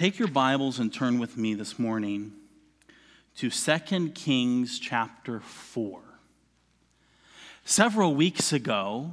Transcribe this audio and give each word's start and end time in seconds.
Take 0.00 0.18
your 0.18 0.28
Bibles 0.28 0.78
and 0.78 0.90
turn 0.90 1.18
with 1.18 1.36
me 1.36 1.52
this 1.52 1.78
morning 1.78 2.32
to 3.36 3.50
2 3.50 4.08
Kings 4.14 4.78
chapter 4.78 5.40
4. 5.40 6.00
Several 7.66 8.14
weeks 8.14 8.50
ago, 8.50 9.10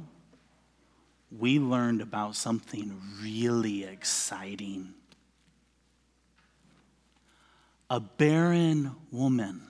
we 1.30 1.58
learned 1.58 2.00
about 2.00 2.36
something 2.36 2.98
really 3.20 3.84
exciting. 3.84 4.94
A 7.90 8.00
barren 8.00 8.92
woman 9.12 9.60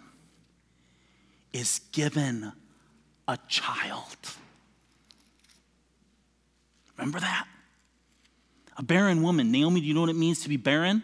is 1.53 1.80
given 1.91 2.53
a 3.27 3.39
child. 3.48 4.16
Remember 6.96 7.19
that? 7.19 7.48
A 8.79 8.83
barren 8.83 9.23
woman. 9.23 9.51
Naomi, 9.51 9.81
do 9.81 9.87
you 9.87 9.95
know 9.95 10.03
what 10.03 10.11
it 10.11 10.17
means 10.17 10.43
to 10.43 10.49
be 10.49 10.57
barren? 10.57 11.03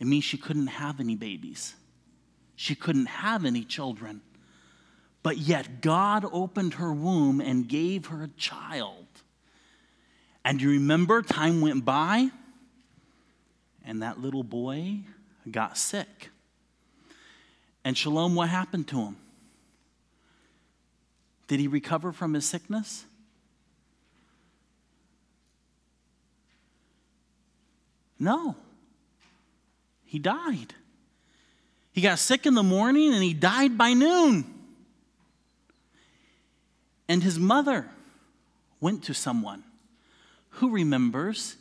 It 0.00 0.06
means 0.06 0.24
she 0.24 0.38
couldn't 0.38 0.68
have 0.68 0.98
any 0.98 1.14
babies, 1.14 1.74
she 2.56 2.74
couldn't 2.74 3.06
have 3.06 3.44
any 3.44 3.62
children. 3.64 4.22
But 5.22 5.36
yet, 5.36 5.82
God 5.82 6.24
opened 6.32 6.74
her 6.74 6.90
womb 6.90 7.42
and 7.42 7.68
gave 7.68 8.06
her 8.06 8.22
a 8.22 8.28
child. 8.38 9.06
And 10.46 10.62
you 10.62 10.70
remember, 10.70 11.20
time 11.20 11.60
went 11.60 11.84
by, 11.84 12.30
and 13.84 14.02
that 14.02 14.18
little 14.18 14.42
boy 14.42 15.00
got 15.50 15.76
sick. 15.76 16.30
And 17.84 17.98
Shalom, 17.98 18.34
what 18.34 18.48
happened 18.48 18.88
to 18.88 19.00
him? 19.02 19.16
Did 21.48 21.60
he 21.60 21.68
recover 21.68 22.12
from 22.12 22.32
his 22.32 22.46
sickness? 22.46 23.04
No. 28.20 28.54
He 30.04 30.18
died. 30.18 30.74
He 31.92 32.02
got 32.02 32.18
sick 32.18 32.46
in 32.46 32.54
the 32.54 32.62
morning 32.62 33.14
and 33.14 33.22
he 33.22 33.32
died 33.32 33.76
by 33.78 33.94
noon. 33.94 34.44
And 37.08 37.22
his 37.22 37.38
mother 37.38 37.88
went 38.80 39.04
to 39.04 39.14
someone. 39.14 39.64
Who 40.50 40.70
remembers? 40.70 41.56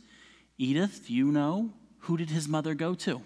Edith, 0.57 1.09
you 1.09 1.31
know? 1.31 1.71
Who 2.01 2.17
did 2.17 2.29
his 2.29 2.47
mother 2.47 2.75
go 2.75 2.93
to? 2.95 3.21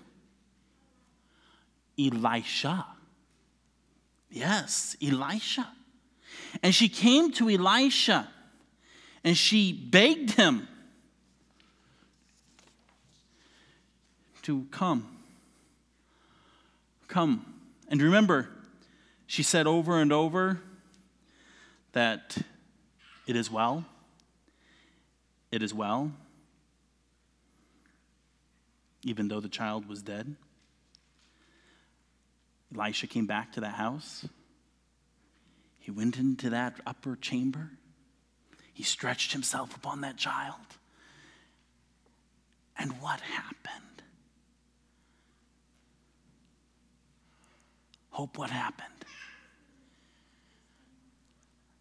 Elisha. 1.99 2.85
Yes, 4.29 4.95
Elisha. 5.01 5.67
And 6.61 6.73
she 6.73 6.87
came 6.87 7.31
to 7.33 7.49
Elisha 7.49 8.27
and 9.23 9.37
she 9.37 9.73
begged 9.73 10.31
him 10.31 10.67
to 14.43 14.67
come. 14.71 15.17
Come. 17.07 17.45
And 17.87 18.01
remember, 18.01 18.49
she 19.27 19.43
said 19.43 19.67
over 19.67 19.99
and 19.99 20.11
over 20.11 20.59
that 21.93 22.37
it 23.27 23.35
is 23.35 23.49
well. 23.49 23.85
It 25.51 25.61
is 25.61 25.73
well. 25.73 26.11
Even 29.03 29.27
though 29.27 29.39
the 29.39 29.49
child 29.49 29.87
was 29.87 30.01
dead. 30.01 30.35
Elisha 32.75 33.07
came 33.07 33.27
back 33.27 33.51
to 33.53 33.61
that 33.61 33.75
house. 33.75 34.25
He 35.79 35.91
went 35.91 36.17
into 36.17 36.49
that 36.49 36.79
upper 36.87 37.15
chamber. 37.15 37.71
He 38.73 38.83
stretched 38.83 39.33
himself 39.33 39.75
upon 39.75 40.01
that 40.01 40.17
child. 40.17 40.55
And 42.77 42.99
what 43.01 43.19
happened? 43.19 43.92
Hope, 48.13 48.37
what 48.37 48.49
happened? 48.49 48.87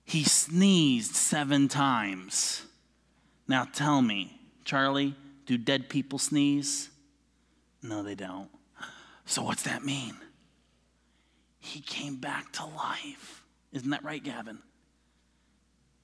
He 0.04 0.24
sneezed 0.24 1.14
seven 1.14 1.68
times. 1.68 2.66
Now 3.48 3.64
tell 3.64 4.02
me, 4.02 4.38
Charlie, 4.64 5.14
do 5.46 5.56
dead 5.56 5.88
people 5.88 6.18
sneeze? 6.18 6.90
No, 7.82 8.02
they 8.02 8.14
don't. 8.14 8.50
So 9.24 9.42
what's 9.42 9.62
that 9.62 9.84
mean? 9.84 10.16
he 11.62 11.80
came 11.80 12.16
back 12.16 12.50
to 12.52 12.64
life. 12.66 13.44
Isn't 13.72 13.90
that 13.90 14.02
right, 14.02 14.22
Gavin? 14.22 14.58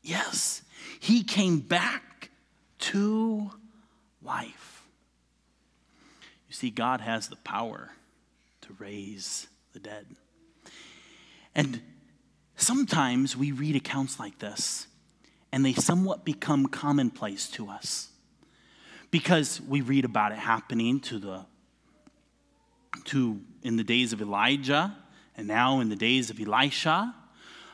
Yes, 0.03 0.63
he 1.01 1.25
came 1.25 1.59
back 1.59 2.31
to 2.79 3.51
life. 4.23 4.85
You 6.47 6.55
see, 6.55 6.71
God 6.71 7.01
has 7.01 7.29
the 7.29 7.37
power 7.37 7.91
to 8.63 8.69
raise 8.79 9.49
the 9.79 9.89
dead. 9.89 10.07
And 11.55 11.81
sometimes 12.57 13.37
we 13.37 13.53
read 13.53 13.77
accounts 13.77 14.19
like 14.19 14.39
this, 14.39 14.87
and 15.53 15.65
they 15.65 15.73
somewhat 15.73 16.25
become 16.25 16.67
commonplace 16.67 17.49
to 17.53 17.69
us 17.69 18.09
because 19.11 19.61
we 19.61 19.81
read 19.81 20.05
about 20.05 20.33
it 20.33 20.39
happening 20.39 21.01
to 21.01 21.19
the 21.19 21.47
to 23.05 23.41
in 23.63 23.77
the 23.77 23.85
days 23.85 24.13
of 24.13 24.21
Elijah 24.21 24.95
and 25.39 25.47
now, 25.47 25.79
in 25.79 25.89
the 25.89 25.97
days 25.97 26.31
of 26.31 26.41
Elisha, 26.41 27.15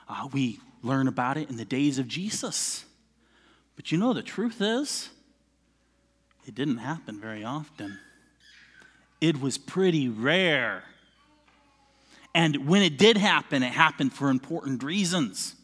uh, 0.07 0.29
we 0.35 0.61
learn 0.83 1.09
about 1.09 1.39
it 1.39 1.49
in 1.49 1.57
the 1.57 1.65
days 1.65 1.99
of 1.99 2.07
Jesus. 2.07 2.85
But 3.75 3.91
you 3.91 3.97
know, 3.97 4.13
the 4.13 4.23
truth 4.23 4.61
is, 4.61 5.09
it 6.47 6.55
didn't 6.55 6.77
happen 6.77 7.19
very 7.19 7.43
often. 7.43 7.99
It 9.19 9.41
was 9.41 9.57
pretty 9.57 10.11
rare. 10.11 10.85
And 12.35 12.67
when 12.67 12.83
it 12.83 12.99
did 12.99 13.17
happen, 13.17 13.63
it 13.63 13.73
happened 13.73 14.13
for 14.13 14.29
important 14.29 14.83
reasons. 14.83 15.55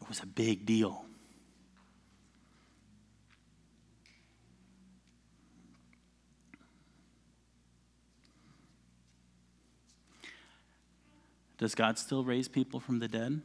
It 0.00 0.08
was 0.08 0.20
a 0.20 0.26
big 0.26 0.64
deal. 0.64 1.04
Does 11.58 11.74
God 11.74 11.98
still 11.98 12.24
raise 12.24 12.48
people 12.48 12.80
from 12.80 13.00
the 13.00 13.08
dead? 13.08 13.42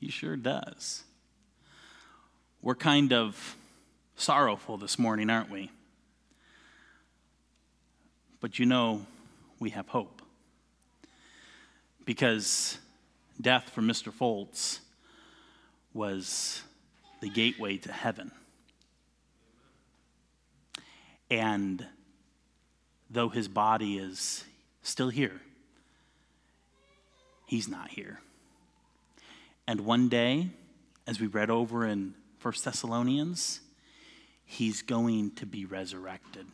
He 0.00 0.10
sure 0.10 0.34
does. 0.36 1.04
We're 2.60 2.74
kind 2.74 3.12
of 3.12 3.56
sorrowful 4.16 4.78
this 4.78 4.98
morning, 4.98 5.30
aren't 5.30 5.50
we? 5.50 5.70
But 8.40 8.58
you 8.58 8.66
know, 8.66 9.06
we 9.58 9.70
have 9.70 9.88
hope. 9.88 10.22
Because 12.04 12.78
death 13.40 13.70
for 13.70 13.82
Mr. 13.82 14.12
Foltz 14.12 14.80
was 15.92 16.62
the 17.20 17.28
gateway 17.28 17.76
to 17.78 17.92
heaven. 17.92 18.30
And 21.30 21.84
though 23.10 23.28
his 23.28 23.48
body 23.48 23.98
is 23.98 24.44
still 24.82 25.08
here, 25.08 25.40
he's 27.46 27.68
not 27.68 27.90
here. 27.90 28.20
And 29.66 29.80
one 29.80 30.08
day, 30.08 30.50
as 31.06 31.20
we 31.20 31.26
read 31.26 31.50
over 31.50 31.84
in 31.84 32.14
1 32.40 32.54
Thessalonians, 32.62 33.60
he's 34.46 34.80
going 34.80 35.32
to 35.32 35.44
be 35.44 35.66
resurrected. 35.66 36.46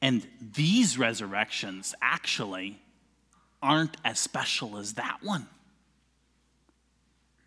And 0.00 0.24
these 0.40 0.96
resurrections 0.96 1.94
actually 2.00 2.78
aren't 3.60 3.96
as 4.04 4.20
special 4.20 4.78
as 4.78 4.94
that 4.94 5.18
one. 5.22 5.48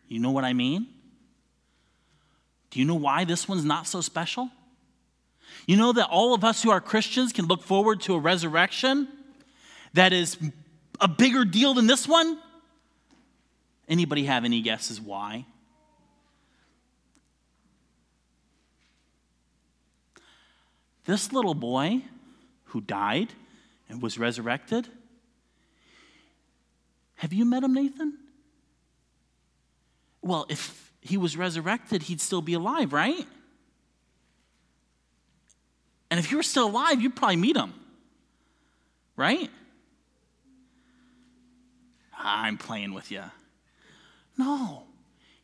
You 0.10 0.20
know 0.20 0.32
what 0.32 0.44
I 0.44 0.52
mean? 0.52 0.88
Do 2.72 2.80
you 2.80 2.86
know 2.86 2.96
why 2.96 3.24
this 3.24 3.48
one's 3.48 3.64
not 3.64 3.88
so 3.88 4.02
special? 4.02 4.50
You 5.68 5.78
know 5.78 5.94
that 5.94 6.08
all 6.08 6.34
of 6.34 6.44
us 6.44 6.64
who 6.64 6.72
are 6.72 6.82
Christians 6.82 7.32
can 7.32 7.46
look 7.46 7.64
forward 7.64 8.02
to 8.02 8.16
a 8.16 8.20
resurrection 8.20 9.08
that 9.94 10.12
is 10.12 10.38
a 11.00 11.08
bigger 11.08 11.46
deal 11.46 11.74
than 11.74 11.88
this 11.88 12.08
one? 12.08 12.38
Anybody 13.88 14.26
have 14.26 14.44
any 14.44 14.62
guesses 14.62 15.00
why? 15.00 15.46
This 21.06 21.34
little 21.34 21.54
boy 21.56 22.02
who 22.66 22.82
died 22.82 23.34
and 23.90 24.02
was 24.02 24.18
resurrected, 24.18 24.88
have 27.16 27.34
you 27.34 27.46
met 27.46 27.64
him, 27.64 27.74
Nathan? 27.74 28.18
Well, 30.22 30.46
if 30.50 30.92
he 31.02 31.18
was 31.18 31.36
resurrected, 31.36 32.04
he'd 32.04 32.22
still 32.22 32.42
be 32.42 32.54
alive, 32.54 32.94
right? 32.94 33.26
And 36.10 36.20
if 36.20 36.30
you 36.30 36.38
were 36.38 36.44
still 36.44 36.68
alive, 36.68 37.02
you'd 37.02 37.16
probably 37.16 37.38
meet 37.38 37.56
him. 37.56 37.74
Right? 39.16 39.50
I'm 42.18 42.58
playing 42.58 42.94
with 42.94 43.12
you. 43.12 43.24
No. 44.38 44.84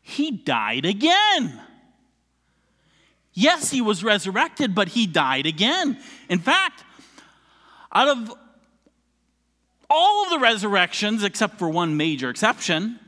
he 0.02 0.32
died 0.32 0.86
again. 0.86 1.62
Yes, 3.40 3.70
he 3.70 3.82
was 3.82 4.04
resurrected, 4.04 4.74
but 4.74 4.88
he 4.88 5.06
died 5.06 5.46
again. 5.46 6.00
In 6.28 6.40
fact, 6.40 6.84
out 7.94 8.08
of 8.08 8.34
all 9.92 10.24
of 10.24 10.32
the 10.32 10.40
resurrections, 10.40 11.24
except 11.24 11.60
for 11.60 11.70
one 11.70 11.98
major 11.98 12.32
exception, 12.32 13.00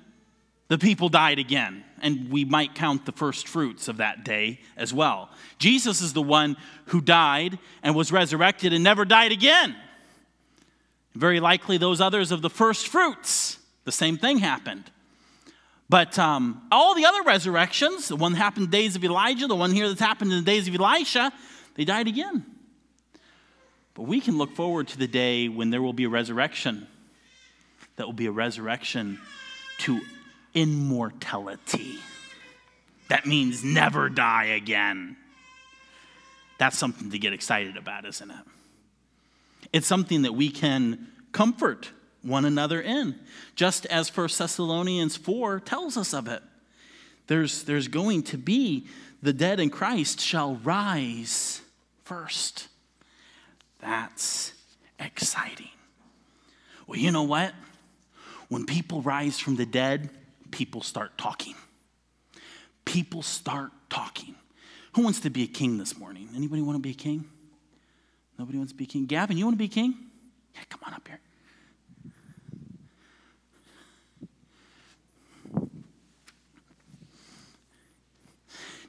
the 0.67 0.77
people 0.77 1.09
died 1.09 1.39
again. 1.39 1.83
And 1.99 2.29
we 2.29 2.45
might 2.45 2.75
count 2.75 3.07
the 3.07 3.11
first 3.11 3.47
fruits 3.47 3.87
of 3.87 3.97
that 3.97 4.23
day 4.23 4.59
as 4.77 4.93
well. 4.93 5.31
Jesus 5.57 5.99
is 5.99 6.13
the 6.13 6.21
one 6.21 6.57
who 6.85 7.01
died 7.01 7.57
and 7.81 7.95
was 7.95 8.11
resurrected 8.11 8.71
and 8.71 8.83
never 8.83 9.05
died 9.05 9.31
again. 9.31 9.75
Very 11.15 11.39
likely, 11.39 11.79
those 11.79 11.99
others 11.99 12.31
of 12.31 12.43
the 12.43 12.51
first 12.51 12.87
fruits, 12.87 13.57
the 13.83 13.91
same 13.91 14.15
thing 14.15 14.37
happened. 14.37 14.91
But 15.89 16.19
um, 16.19 16.61
all 16.71 16.93
the 16.93 17.05
other 17.05 17.23
resurrections, 17.23 18.07
the 18.07 18.15
one 18.15 18.33
that 18.33 18.37
happened 18.37 18.65
in 18.65 18.71
the 18.71 18.77
days 18.77 18.95
of 18.95 19.03
Elijah, 19.03 19.47
the 19.47 19.55
one 19.55 19.71
here 19.71 19.87
that's 19.87 19.99
happened 19.99 20.31
in 20.31 20.37
the 20.37 20.45
days 20.45 20.67
of 20.67 20.75
Elisha, 20.75 21.33
they 21.75 21.83
died 21.83 22.07
again. 22.07 22.45
But 23.95 24.03
we 24.03 24.21
can 24.21 24.37
look 24.37 24.55
forward 24.55 24.87
to 24.89 24.97
the 24.97 25.07
day 25.07 25.49
when 25.49 25.71
there 25.71 25.81
will 25.81 25.93
be 25.93 26.03
a 26.03 26.09
resurrection. 26.09 26.87
That 27.95 28.05
will 28.05 28.13
be 28.13 28.27
a 28.27 28.31
resurrection 28.31 29.19
to 29.79 29.99
immortality. 30.53 31.97
That 33.09 33.25
means 33.25 33.63
never 33.63 34.09
die 34.09 34.45
again. 34.45 35.17
That's 36.59 36.77
something 36.77 37.09
to 37.09 37.17
get 37.17 37.33
excited 37.33 37.77
about, 37.77 38.05
isn't 38.05 38.29
it? 38.29 38.37
It's 39.73 39.87
something 39.87 40.21
that 40.21 40.33
we 40.33 40.49
can 40.49 41.07
comfort 41.31 41.89
one 42.21 42.45
another 42.45 42.81
in, 42.81 43.15
just 43.55 43.85
as 43.87 44.15
1 44.15 44.29
Thessalonians 44.37 45.15
4 45.15 45.59
tells 45.61 45.97
us 45.97 46.13
of 46.13 46.27
it. 46.27 46.43
There's, 47.27 47.63
there's 47.63 47.87
going 47.87 48.23
to 48.23 48.37
be 48.37 48.87
the 49.21 49.33
dead 49.33 49.59
in 49.59 49.69
Christ 49.69 50.19
shall 50.19 50.55
rise 50.55 51.61
first. 52.03 52.67
That's 53.79 54.53
exciting. 54.99 55.69
Well, 56.87 56.99
you 56.99 57.11
know 57.11 57.23
what? 57.23 57.53
When 58.47 58.65
people 58.65 59.01
rise 59.01 59.39
from 59.39 59.55
the 59.55 59.65
dead, 59.65 60.09
people 60.51 60.81
start 60.81 61.17
talking. 61.17 61.55
People 62.85 63.21
start 63.21 63.71
talking. 63.89 64.35
Who 64.93 65.03
wants 65.03 65.19
to 65.21 65.29
be 65.29 65.43
a 65.43 65.47
king 65.47 65.77
this 65.77 65.97
morning? 65.97 66.29
Anybody 66.35 66.61
want 66.61 66.77
to 66.77 66.81
be 66.81 66.91
a 66.91 66.95
king? 66.95 67.25
Nobody 68.39 68.57
wants 68.57 68.73
to 68.73 68.77
be 68.77 68.85
king. 68.85 69.05
Gavin, 69.05 69.37
you 69.37 69.45
want 69.45 69.53
to 69.53 69.63
be 69.63 69.67
king? 69.67 69.93
Yeah, 70.55 70.61
come 70.69 70.79
on 70.87 70.93
up 70.93 71.07
here. 71.07 71.19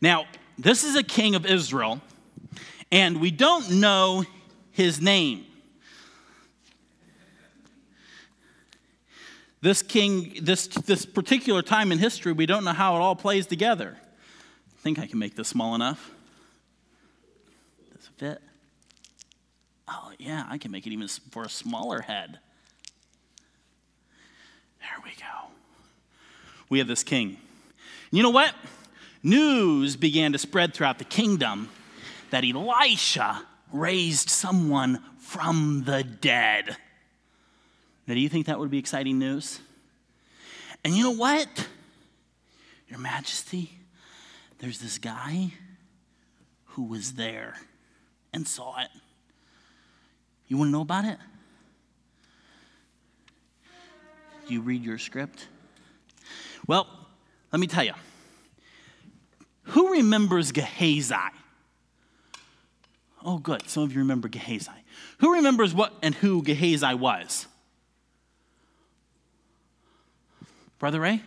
Now, 0.01 0.27
this 0.59 0.85
is 0.85 0.97
a 0.97 1.03
king 1.03 1.35
of 1.35 1.45
Israel, 1.45 2.01
and 2.91 3.21
we 3.21 3.31
don't 3.31 3.71
know 3.71 4.25
his 4.73 5.01
name. 5.01 5.47
This 9.63 9.83
king, 9.83 10.39
this, 10.41 10.69
this 10.69 11.05
particular 11.05 11.61
time 11.61 11.93
in 11.93 11.99
history, 11.99 12.33
we 12.33 12.47
don't 12.47 12.65
know 12.65 12.73
how 12.73 12.97
it 12.97 13.01
all 13.01 13.15
plays 13.15 13.47
together. 13.47 13.97
I 14.01 14.83
think 14.83 14.99
I 14.99 15.07
can 15.07 15.19
make 15.19 15.37
this 15.37 15.49
small 15.49 15.75
enough. 15.75 16.11
Does 17.95 18.07
it 18.07 18.13
fit? 18.17 18.43
Oh, 19.87 20.13
yeah, 20.19 20.47
I 20.49 20.57
can 20.57 20.71
make 20.71 20.87
it 20.87 20.93
even 20.93 21.09
for 21.09 21.45
a 21.45 21.51
smaller 21.51 22.01
head. 22.01 22.39
There 24.81 25.05
we 25.05 25.11
go. 25.11 25.51
We 26.71 26.79
have 26.79 26.89
this 26.89 27.03
king. 27.03 27.37
You 28.11 28.23
know 28.23 28.31
what? 28.31 28.55
News 29.23 29.97
began 29.97 30.33
to 30.33 30.39
spread 30.39 30.75
throughout 30.75 30.99
the 30.99 31.05
kingdom 31.05 31.69
that 32.31 32.45
Elisha 32.45 33.43
raised 33.73 34.31
someone 34.31 35.03
from 35.19 35.85
the 35.85 36.03
dead. 36.03 36.77
Now, 38.07 38.15
do 38.15 38.21
you 38.21 38.29
think 38.29 38.47
that 38.47 38.59
would 38.59 38.71
be 38.71 38.79
exciting 38.79 39.19
news? 39.19 39.61
And 40.85 40.95
you 40.95 41.05
know 41.05 41.11
what? 41.13 41.69
Your 42.89 42.99
Majesty, 42.99 43.71
there's 44.59 44.79
this 44.79 44.99
guy 44.99 45.53
who 46.65 46.85
was 46.85 47.13
there 47.13 47.57
and 48.33 48.47
saw 48.47 48.81
it. 48.81 48.89
You 50.49 50.57
want 50.57 50.69
to 50.69 50.73
know 50.73 50.81
about 50.81 51.05
it? 51.05 51.19
Do 54.49 54.55
you 54.55 54.61
read 54.61 54.83
your 54.83 54.99
script? 54.99 55.47
Well, 56.67 56.89
let 57.53 57.61
me 57.61 57.69
tell 57.69 57.85
you. 57.85 57.93
Who 59.71 59.93
remembers 59.93 60.53
Gehazi? 60.53 61.15
Oh, 63.25 63.39
good. 63.39 63.69
Some 63.69 63.85
of 63.85 63.93
you 63.93 63.99
remember 63.99 64.29
Gehazi. 64.29 64.71
Who 65.19 65.35
remembers 65.35 65.75
what 65.75 65.93
and 66.03 66.15
who 66.15 66.43
Gehazi 66.43 66.95
was? 66.95 67.47
Brother 70.79 71.01
Ray? 71.01 71.23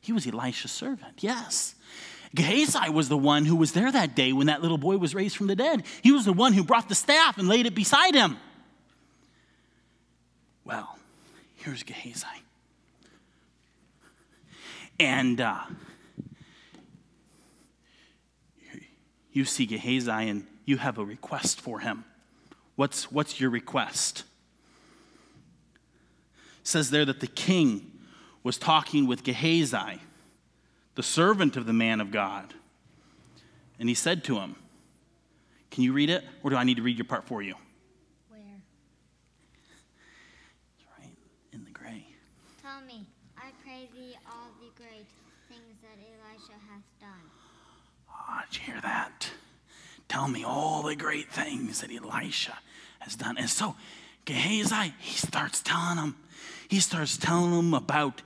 He 0.00 0.12
was 0.12 0.26
Elisha's 0.26 0.72
servant, 0.72 1.14
yes. 1.18 1.74
Gehazi 2.34 2.90
was 2.90 3.08
the 3.08 3.18
one 3.18 3.44
who 3.44 3.56
was 3.56 3.72
there 3.72 3.92
that 3.92 4.16
day 4.16 4.32
when 4.32 4.46
that 4.46 4.62
little 4.62 4.78
boy 4.78 4.96
was 4.96 5.14
raised 5.14 5.36
from 5.36 5.46
the 5.48 5.56
dead. 5.56 5.84
He 6.02 6.12
was 6.12 6.24
the 6.24 6.32
one 6.32 6.54
who 6.54 6.64
brought 6.64 6.88
the 6.88 6.94
staff 6.94 7.36
and 7.36 7.48
laid 7.48 7.66
it 7.66 7.74
beside 7.74 8.14
him. 8.14 8.38
Well, 10.64 10.96
here's 11.56 11.82
Gehazi. 11.82 12.26
And 14.98 15.40
uh, 15.40 15.60
you 19.32 19.44
see 19.44 19.66
Gehazi 19.66 20.10
and 20.10 20.46
you 20.64 20.76
have 20.76 20.98
a 20.98 21.04
request 21.04 21.60
for 21.60 21.80
him. 21.80 22.04
What's, 22.76 23.10
what's 23.10 23.40
your 23.40 23.50
request? 23.50 24.24
It 26.60 26.68
says 26.68 26.90
there 26.90 27.04
that 27.04 27.20
the 27.20 27.26
king 27.26 27.90
was 28.42 28.58
talking 28.58 29.06
with 29.06 29.24
Gehazi, 29.24 30.00
the 30.94 31.02
servant 31.02 31.56
of 31.56 31.66
the 31.66 31.72
man 31.72 32.00
of 32.00 32.10
God. 32.10 32.54
And 33.78 33.88
he 33.88 33.94
said 33.94 34.24
to 34.24 34.38
him, 34.38 34.56
Can 35.70 35.82
you 35.84 35.92
read 35.92 36.10
it? 36.10 36.24
Or 36.42 36.50
do 36.50 36.56
I 36.56 36.64
need 36.64 36.76
to 36.76 36.82
read 36.82 36.98
your 36.98 37.04
part 37.04 37.24
for 37.24 37.42
you? 37.42 37.54
Oh, 48.32 48.40
did 48.50 48.58
you 48.58 48.72
hear 48.72 48.80
that? 48.80 49.30
Tell 50.08 50.28
me 50.28 50.44
all 50.44 50.82
the 50.82 50.96
great 50.96 51.30
things 51.30 51.80
that 51.80 51.90
Elisha 51.90 52.58
has 53.00 53.14
done. 53.14 53.36
And 53.36 53.48
so 53.48 53.76
Gehazi, 54.24 54.94
he 55.00 55.16
starts 55.16 55.62
telling 55.62 55.98
him, 55.98 56.16
he 56.68 56.80
starts 56.80 57.16
telling 57.16 57.52
him 57.52 57.74
about 57.74 58.22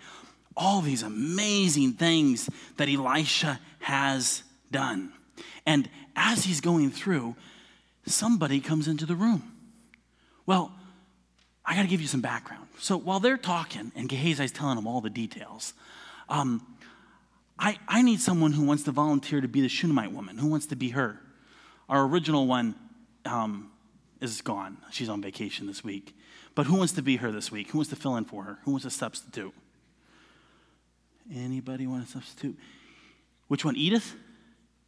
all 0.57 0.81
these 0.81 1.03
amazing 1.03 1.95
things 1.95 2.49
that 2.77 2.89
Elisha 2.89 3.61
has 3.81 4.43
done. 4.71 5.13
And 5.67 5.89
as 6.15 6.45
he's 6.45 6.61
going 6.61 6.91
through, 6.91 7.35
somebody 8.07 8.61
comes 8.61 8.89
into 8.89 9.07
the 9.07 9.15
room. 9.15 9.53
Well, 10.47 10.73
I 11.65 11.75
got 11.75 11.83
to 11.83 11.89
give 11.89 12.01
you 12.01 12.07
some 12.07 12.21
background. 12.21 12.69
So 12.79 12.97
while 12.97 13.21
they're 13.21 13.37
talking, 13.37 13.91
and 13.97 14.09
Gehazi's 14.09 14.53
telling 14.53 14.77
them 14.77 14.87
all 14.87 15.01
the 15.01 15.11
details, 15.11 15.75
um, 16.29 16.65
I, 17.59 17.79
I 17.89 18.03
need 18.03 18.21
someone 18.21 18.53
who 18.53 18.65
wants 18.65 18.83
to 18.85 18.93
volunteer 18.93 19.41
to 19.41 19.49
be 19.49 19.61
the 19.61 19.69
Shunammite 19.69 20.13
woman. 20.13 20.39
Who 20.39 20.49
wants 20.49 20.67
to 20.67 20.77
be 20.77 20.91
her? 20.91 21.21
Our 21.89 22.05
original 22.05 22.47
one 22.47 22.75
um, 23.25 23.71
is 24.21 24.43
gone. 24.43 24.79
She's 24.91 25.09
on 25.09 25.23
vacation 25.23 25.67
this 25.67 25.83
week. 25.83 26.15
But 26.55 26.67
who 26.67 26.77
wants 26.77 26.93
to 26.95 27.03
be 27.03 27.17
her 27.17 27.33
this 27.33 27.51
week? 27.51 27.71
Who 27.71 27.79
wants 27.79 27.91
to 27.91 27.97
fill 27.97 28.17
in 28.17 28.25
for 28.25 28.43
her? 28.45 28.59
Who 28.65 28.73
wants 28.73 28.85
to 28.85 28.91
substitute? 28.91 29.55
Anybody 31.35 31.87
want 31.87 32.07
to 32.07 32.13
substitute? 32.13 32.59
Which 33.49 33.65
one? 33.65 33.77
Edith? 33.77 34.15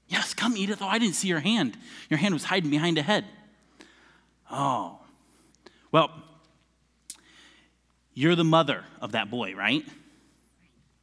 Yes, 0.09 0.35
come, 0.35 0.57
Edith. 0.57 0.81
Oh, 0.81 0.87
I 0.87 0.99
didn't 0.99 1.15
see 1.15 1.29
your 1.29 1.41
hand. 1.41 1.77
Your 2.09 2.19
hand 2.19 2.35
was 2.35 2.45
hiding 2.45 2.71
behind 2.71 2.97
a 2.99 3.03
head. 3.03 3.25
Oh. 4.51 4.99
Well, 5.93 6.11
you're 8.15 8.35
the 8.35 8.45
mother 8.45 8.85
of 9.01 9.13
that 9.13 9.31
boy, 9.31 9.55
right? 9.55 9.85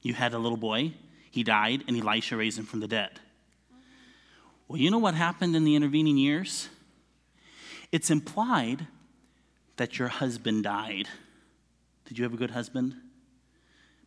You 0.01 0.13
had 0.13 0.34
a 0.34 0.39
little 0.39 0.57
boy. 0.57 0.93
He 1.35 1.43
died, 1.43 1.83
and 1.85 1.97
Elisha 1.97 2.37
raised 2.37 2.57
him 2.57 2.65
from 2.65 2.79
the 2.79 2.87
dead. 2.87 3.19
Well, 4.69 4.79
you 4.79 4.89
know 4.89 4.99
what 4.99 5.15
happened 5.15 5.53
in 5.53 5.65
the 5.65 5.75
intervening 5.75 6.17
years? 6.17 6.69
It's 7.91 8.09
implied 8.09 8.87
that 9.75 9.99
your 9.99 10.07
husband 10.07 10.63
died. 10.63 11.09
Did 12.05 12.17
you 12.17 12.23
have 12.23 12.33
a 12.33 12.37
good 12.37 12.51
husband? 12.51 12.95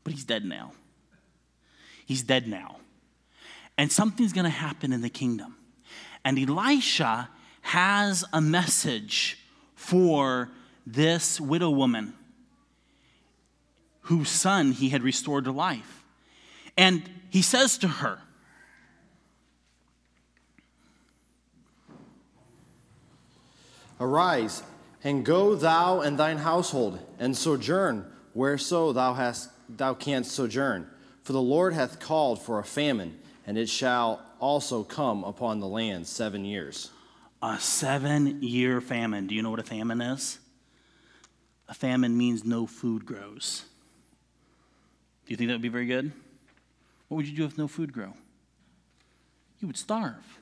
But 0.04 0.14
he's 0.14 0.24
dead 0.24 0.46
now. 0.46 0.72
He's 2.06 2.22
dead 2.22 2.48
now. 2.48 2.78
And 3.76 3.92
something's 3.92 4.32
going 4.32 4.44
to 4.44 4.50
happen 4.50 4.90
in 4.90 5.02
the 5.02 5.10
kingdom. 5.10 5.54
And 6.24 6.38
Elisha 6.38 7.28
has 7.60 8.24
a 8.32 8.40
message 8.40 9.38
for 9.74 10.48
this 10.86 11.38
widow 11.38 11.68
woman 11.68 12.14
whose 14.00 14.30
son 14.30 14.72
he 14.72 14.88
had 14.88 15.02
restored 15.02 15.44
to 15.44 15.52
life. 15.52 15.97
And 16.78 17.02
he 17.28 17.42
says 17.42 17.76
to 17.78 17.88
her, 17.88 18.20
Arise, 24.00 24.62
and 25.02 25.26
go 25.26 25.56
thou 25.56 26.00
and 26.00 26.16
thine 26.16 26.38
household, 26.38 27.00
and 27.18 27.36
sojourn 27.36 28.06
whereso 28.32 28.94
thou 28.94 29.14
hast 29.14 29.50
thou 29.68 29.92
canst 29.92 30.30
sojourn. 30.30 30.88
For 31.24 31.32
the 31.32 31.42
Lord 31.42 31.74
hath 31.74 31.98
called 31.98 32.40
for 32.40 32.60
a 32.60 32.64
famine, 32.64 33.18
and 33.44 33.58
it 33.58 33.68
shall 33.68 34.22
also 34.38 34.84
come 34.84 35.24
upon 35.24 35.58
the 35.58 35.66
land 35.66 36.06
seven 36.06 36.44
years. 36.44 36.90
A 37.42 37.58
seven 37.58 38.40
year 38.40 38.80
famine. 38.80 39.26
Do 39.26 39.34
you 39.34 39.42
know 39.42 39.50
what 39.50 39.58
a 39.58 39.64
famine 39.64 40.00
is? 40.00 40.38
A 41.68 41.74
famine 41.74 42.16
means 42.16 42.44
no 42.44 42.68
food 42.68 43.04
grows. 43.04 43.64
Do 45.26 45.32
you 45.32 45.36
think 45.36 45.48
that 45.48 45.54
would 45.54 45.62
be 45.62 45.68
very 45.68 45.86
good? 45.86 46.12
What 47.08 47.16
would 47.16 47.26
you 47.26 47.36
do 47.36 47.44
if 47.44 47.58
no 47.58 47.68
food 47.68 47.92
grew? 47.92 48.12
You 49.60 49.66
would 49.66 49.76
starve. 49.76 50.38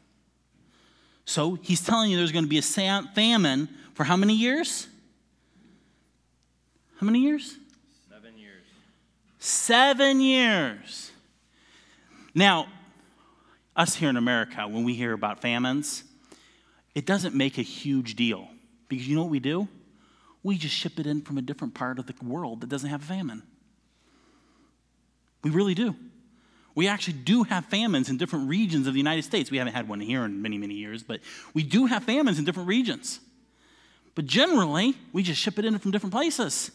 So 1.25 1.55
he's 1.63 1.81
telling 1.81 2.11
you 2.11 2.17
there's 2.17 2.33
going 2.33 2.45
to 2.45 2.49
be 2.49 2.59
a 2.59 2.63
famine 2.63 3.69
for 3.95 4.05
how 4.05 4.17
many 4.17 4.35
years? 4.35 4.87
How 6.99 7.07
many 7.07 7.21
years? 7.21 7.57
Seven 8.09 8.39
years. 8.39 8.63
Seven 9.39 10.21
years. 10.21 11.11
Now, 12.35 12.67
us 13.75 13.95
here 13.95 14.09
in 14.09 14.17
America, 14.17 14.67
when 14.69 14.85
we 14.85 14.95
hear 14.95 15.13
about 15.13 15.41
famines, 15.41 16.05
it 16.95 17.07
doesn't 17.07 17.35
make 17.35 17.59
a 17.59 17.63
huge 17.63 18.15
deal 18.17 18.49
because 18.89 19.09
you 19.09 19.17
know 19.17 19.23
what 19.23 19.31
we 19.31 19.41
do? 19.41 19.69
We 20.43 20.57
just 20.57 20.75
ship 20.75 20.99
it 20.99 21.07
in 21.07 21.23
from 21.23 21.39
a 21.39 21.43
different 21.43 21.75
part 21.75 21.99
of 21.99 22.07
the 22.07 22.15
world 22.25 22.61
that 22.61 22.69
doesn't 22.69 22.89
have 22.89 23.03
a 23.03 23.07
famine. 23.07 23.43
We 25.43 25.51
really 25.51 25.75
do. 25.75 25.95
We 26.77 26.87
actually 26.87 27.15
do 27.15 27.43
have 27.43 27.65
famines 27.65 28.11
in 28.11 28.19
different 28.19 28.49
regions 28.49 28.87
of 28.87 28.93
the 28.93 29.01
United 29.01 29.23
States. 29.23 29.51
We 29.51 29.57
haven't 29.57 29.73
had 29.73 29.89
one 29.89 29.99
here 29.99 30.25
in 30.25 30.43
many, 30.43 30.59
many 30.59 30.75
years, 30.75 31.03
but 31.03 31.21
we 31.55 31.63
do 31.63 31.87
have 31.87 32.05
famines 32.05 32.39
in 32.39 32.45
different 32.45 32.69
regions. 32.69 33.19
But 34.15 34.27
generally, 34.27 34.95
we 35.13 35.23
just 35.23 35.41
ship 35.41 35.59
it 35.59 35.65
in 35.65 35.79
from 35.79 35.91
different 35.91 36.13
places. 36.13 36.71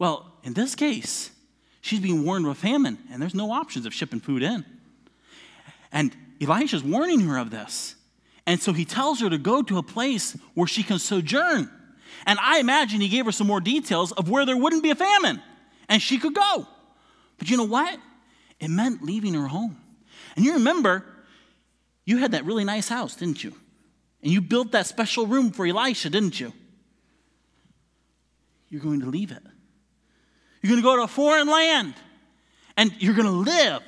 Well, 0.00 0.26
in 0.42 0.52
this 0.52 0.74
case, 0.74 1.30
she's 1.80 2.00
being 2.00 2.24
warned 2.24 2.44
of 2.44 2.50
a 2.50 2.54
famine, 2.56 2.98
and 3.10 3.22
there's 3.22 3.34
no 3.34 3.52
options 3.52 3.86
of 3.86 3.94
shipping 3.94 4.20
food 4.20 4.42
in. 4.42 4.64
And 5.92 6.14
Elisha's 6.40 6.82
warning 6.82 7.20
her 7.20 7.38
of 7.38 7.50
this. 7.50 7.94
And 8.46 8.60
so 8.60 8.72
he 8.72 8.84
tells 8.84 9.20
her 9.20 9.30
to 9.30 9.38
go 9.38 9.62
to 9.62 9.78
a 9.78 9.82
place 9.82 10.36
where 10.54 10.66
she 10.66 10.82
can 10.82 10.98
sojourn. 10.98 11.70
And 12.26 12.38
I 12.40 12.58
imagine 12.58 13.00
he 13.00 13.08
gave 13.08 13.26
her 13.26 13.32
some 13.32 13.46
more 13.46 13.60
details 13.60 14.10
of 14.12 14.28
where 14.28 14.44
there 14.44 14.56
wouldn't 14.56 14.82
be 14.82 14.90
a 14.90 14.96
famine 14.96 15.40
and 15.88 16.02
she 16.02 16.18
could 16.18 16.34
go. 16.34 16.66
But 17.38 17.48
you 17.48 17.56
know 17.56 17.64
what? 17.64 17.98
It 18.60 18.68
meant 18.68 19.02
leaving 19.02 19.34
her 19.34 19.46
home. 19.46 19.76
And 20.36 20.44
you 20.44 20.54
remember, 20.54 21.04
you 22.04 22.18
had 22.18 22.32
that 22.32 22.44
really 22.44 22.64
nice 22.64 22.88
house, 22.88 23.14
didn't 23.14 23.42
you? 23.44 23.54
And 24.22 24.32
you 24.32 24.40
built 24.40 24.72
that 24.72 24.86
special 24.86 25.26
room 25.26 25.50
for 25.52 25.66
Elisha, 25.66 26.10
didn't 26.10 26.40
you? 26.40 26.52
You're 28.68 28.82
going 28.82 29.00
to 29.00 29.06
leave 29.06 29.30
it. 29.30 29.42
You're 30.62 30.70
going 30.70 30.82
to 30.82 30.86
go 30.86 30.96
to 30.96 31.02
a 31.02 31.08
foreign 31.08 31.48
land 31.48 31.94
and 32.76 32.92
you're 32.98 33.14
going 33.14 33.26
to 33.26 33.32
live 33.32 33.82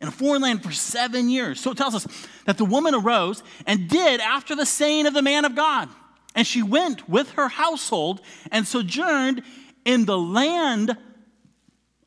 in 0.00 0.08
a 0.08 0.10
foreign 0.10 0.42
land 0.42 0.62
for 0.62 0.72
seven 0.72 1.28
years. 1.28 1.60
So 1.60 1.70
it 1.70 1.78
tells 1.78 1.94
us 1.94 2.06
that 2.46 2.58
the 2.58 2.64
woman 2.64 2.94
arose 2.94 3.42
and 3.66 3.88
did 3.88 4.20
after 4.20 4.56
the 4.56 4.66
saying 4.66 5.06
of 5.06 5.14
the 5.14 5.22
man 5.22 5.44
of 5.44 5.54
God. 5.54 5.88
And 6.34 6.46
she 6.46 6.62
went 6.62 7.08
with 7.08 7.30
her 7.32 7.48
household 7.48 8.20
and 8.50 8.66
sojourned 8.66 9.42
in 9.84 10.04
the 10.04 10.18
land 10.18 10.96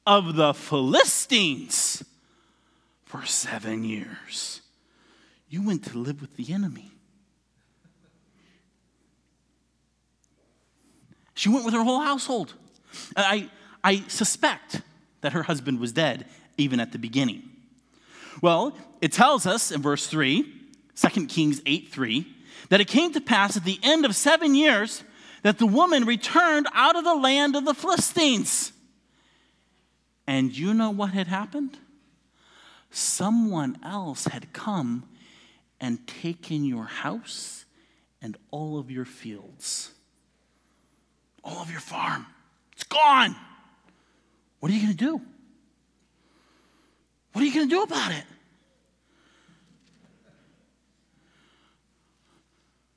of 0.06 0.36
the 0.36 0.54
Philistines 0.54 2.04
for 3.08 3.26
seven 3.26 3.86
years. 3.86 4.62
You 5.50 5.66
went 5.66 5.86
to 5.86 5.98
live 5.98 6.20
with 6.20 6.36
the 6.36 6.54
enemy. 6.54 6.92
She 11.34 11.48
went 11.48 11.64
with 11.64 11.74
her 11.74 11.84
whole 11.84 12.02
household. 12.02 12.54
I, 13.16 13.50
I 13.84 14.04
suspect 14.08 14.82
that 15.22 15.32
her 15.34 15.44
husband 15.44 15.80
was 15.80 15.94
dead 15.94 16.26
even 16.58 16.80
at 16.80 16.92
the 16.92 17.00
beginning. 17.00 17.44
Well, 18.42 18.78
it 19.02 19.14
tells 19.14 19.46
us 19.46 19.72
in 19.72 19.82
verse 19.82 20.08
3, 20.08 20.46
2 20.96 21.28
Kings 21.28 21.62
8 21.66 21.90
3, 21.90 22.28
that 22.70 22.82
it 22.82 22.88
came 22.88 23.14
to 23.14 23.22
pass 23.22 23.56
at 23.56 23.64
the 23.64 23.80
end 23.84 24.04
of 24.04 24.16
seven 24.16 24.54
years 24.54 25.04
that 25.44 25.60
the 25.60 25.66
woman 25.66 26.04
returned 26.04 26.68
out 26.74 26.98
of 26.98 27.06
the 27.06 27.16
land 27.16 27.56
of 27.56 27.64
the 27.64 27.74
Philistines. 27.74 28.74
And 30.26 30.56
you 30.56 30.74
know 30.74 30.90
what 30.90 31.12
had 31.12 31.28
happened? 31.28 31.78
Someone 32.98 33.78
else 33.84 34.26
had 34.26 34.52
come 34.54 35.08
and 35.80 36.08
taken 36.08 36.66
your 36.66 36.86
house 36.86 37.66
and 38.24 38.36
all 38.50 38.80
of 38.80 38.90
your 38.90 39.06
fields, 39.06 39.92
all 41.44 41.62
of 41.62 41.70
your 41.70 41.80
farm. 41.80 42.26
It's 42.74 42.86
gone. 42.86 43.36
What 44.60 44.72
are 44.72 44.74
you 44.74 44.82
going 44.82 44.98
to 44.98 45.06
do? 45.06 45.22
What 47.34 47.44
are 47.44 47.46
you 47.46 47.54
going 47.54 47.70
to 47.70 47.76
do 47.76 47.84
about 47.84 48.14
it? 48.14 48.24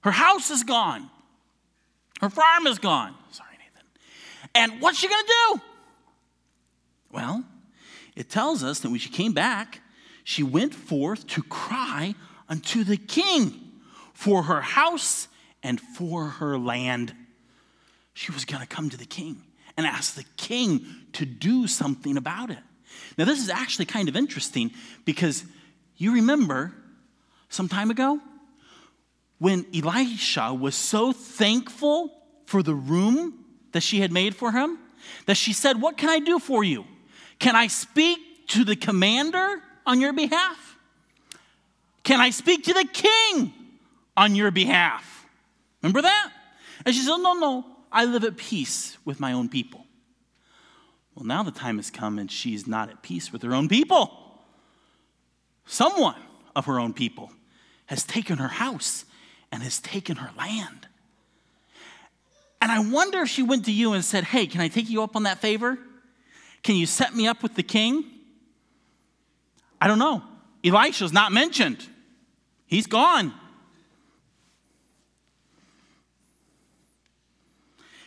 Her 0.00 0.12
house 0.12 0.50
is 0.50 0.62
gone. 0.62 1.11
Her 2.23 2.30
farm 2.30 2.66
is 2.66 2.78
gone. 2.78 3.14
Sorry, 3.33 3.50
Nathan. 3.59 3.87
And 4.54 4.80
what's 4.80 4.99
she 4.99 5.09
going 5.09 5.23
to 5.23 5.28
do? 5.28 5.61
Well, 7.12 7.45
it 8.16 8.30
tells 8.30 8.64
us 8.64 8.80
that 8.80 8.88
when 8.88 8.99
she 8.99 9.11
came 9.11 9.35
back, 9.35 9.79
she 10.30 10.44
went 10.44 10.72
forth 10.72 11.26
to 11.26 11.42
cry 11.42 12.14
unto 12.49 12.84
the 12.84 12.96
king 12.96 13.52
for 14.12 14.44
her 14.44 14.60
house 14.60 15.26
and 15.60 15.80
for 15.80 16.26
her 16.26 16.56
land. 16.56 17.12
She 18.14 18.30
was 18.30 18.44
going 18.44 18.60
to 18.62 18.68
come 18.68 18.90
to 18.90 18.96
the 18.96 19.06
king 19.06 19.42
and 19.76 19.84
ask 19.84 20.14
the 20.14 20.25
king 20.37 20.87
to 21.14 21.26
do 21.26 21.66
something 21.66 22.16
about 22.16 22.50
it. 22.50 22.60
Now, 23.18 23.25
this 23.25 23.40
is 23.40 23.50
actually 23.50 23.87
kind 23.87 24.08
of 24.08 24.14
interesting 24.14 24.70
because 25.04 25.42
you 25.96 26.14
remember 26.14 26.75
some 27.49 27.66
time 27.66 27.90
ago 27.90 28.20
when 29.40 29.66
Elisha 29.75 30.54
was 30.54 30.76
so 30.76 31.12
thankful 31.12 32.12
for 32.46 32.62
the 32.62 32.76
room 32.76 33.46
that 33.72 33.82
she 33.82 33.99
had 33.99 34.12
made 34.12 34.37
for 34.37 34.52
him 34.52 34.78
that 35.26 35.37
she 35.37 35.52
said, 35.52 35.82
What 35.82 35.96
can 35.96 36.08
I 36.08 36.20
do 36.20 36.38
for 36.38 36.62
you? 36.62 36.84
Can 37.40 37.56
I 37.56 37.66
speak 37.66 38.46
to 38.50 38.64
the 38.64 38.76
commander 38.76 39.60
on 39.90 40.00
your 40.00 40.12
behalf? 40.12 40.76
Can 42.04 42.20
I 42.20 42.30
speak 42.30 42.64
to 42.64 42.73
the 42.73 42.87
king 42.92 43.52
on 44.16 44.37
your 44.37 44.52
behalf? 44.52 45.26
Remember 45.82 46.02
that? 46.02 46.30
And 46.87 46.94
she 46.94 47.00
said, 47.00 47.16
No, 47.16 47.35
no, 47.35 47.66
I 47.90 48.04
live 48.04 48.23
at 48.23 48.37
peace 48.37 48.97
with 49.04 49.18
my 49.18 49.32
own 49.32 49.49
people. 49.49 49.85
Well, 51.16 51.25
now 51.25 51.42
the 51.42 51.50
time 51.50 51.78
has 51.78 51.90
come 51.90 52.20
and 52.20 52.30
she's 52.30 52.68
not 52.68 52.88
at 52.88 53.02
peace 53.02 53.32
with 53.32 53.42
her 53.42 53.52
own 53.52 53.68
people. 53.68 54.16
Someone 55.66 56.14
of 56.54 56.66
her 56.66 56.78
own 56.78 56.92
people 56.92 57.32
has 57.87 58.04
taken 58.04 58.38
her 58.38 58.49
house 58.49 59.04
and 59.50 59.64
has 59.64 59.80
taken 59.80 60.16
her 60.16 60.30
land. 60.38 60.87
And 62.62 62.70
I 62.70 62.78
wonder 62.78 63.23
if 63.23 63.28
she 63.28 63.42
went 63.42 63.64
to 63.64 63.73
you 63.73 63.92
and 63.92 64.04
said, 64.04 64.23
Hey, 64.23 64.47
can 64.47 64.61
I 64.61 64.68
take 64.68 64.88
you 64.88 65.02
up 65.02 65.16
on 65.16 65.25
that 65.25 65.38
favor? 65.38 65.80
Can 66.62 66.76
you 66.76 66.87
set 66.87 67.16
me 67.16 67.26
up 67.26 67.42
with 67.42 67.56
the 67.56 67.64
king? 67.64 68.04
I 69.80 69.87
don't 69.87 69.99
know. 69.99 70.22
Elisha's 70.64 71.12
not 71.12 71.32
mentioned, 71.32 71.87
he's 72.66 72.87
gone. 72.87 73.32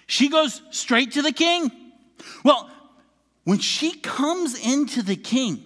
She 0.06 0.30
goes 0.30 0.62
straight 0.70 1.14
to 1.14 1.24
the 1.24 1.32
king. 1.32 1.72
Well, 2.44 2.70
when 3.46 3.58
she 3.58 3.94
comes 3.94 4.54
into 4.60 5.02
the 5.02 5.16
king, 5.16 5.64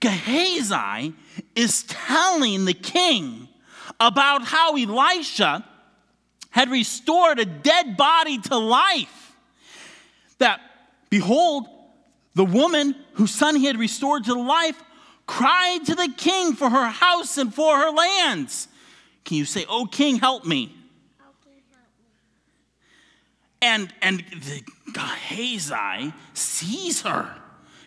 Gehazi 0.00 1.14
is 1.56 1.84
telling 1.84 2.66
the 2.66 2.74
king 2.74 3.48
about 3.98 4.44
how 4.44 4.76
Elisha 4.76 5.64
had 6.50 6.70
restored 6.70 7.38
a 7.38 7.46
dead 7.46 7.96
body 7.96 8.38
to 8.38 8.56
life. 8.58 9.34
That, 10.38 10.60
behold, 11.08 11.66
the 12.34 12.44
woman 12.44 12.94
whose 13.14 13.30
son 13.30 13.56
he 13.56 13.64
had 13.64 13.78
restored 13.78 14.24
to 14.24 14.34
life 14.34 14.80
cried 15.26 15.80
to 15.86 15.94
the 15.94 16.12
king 16.16 16.54
for 16.54 16.70
her 16.70 16.86
house 16.86 17.38
and 17.38 17.54
for 17.54 17.78
her 17.78 17.90
lands. 17.90 18.68
Can 19.24 19.36
you 19.36 19.44
say, 19.44 19.64
Oh, 19.68 19.86
king, 19.86 20.16
help 20.16 20.44
me? 20.44 20.74
And, 23.62 23.92
and 24.02 24.18
the 24.18 24.62
Gehazi 24.92 26.12
sees 26.34 27.00
her. 27.02 27.34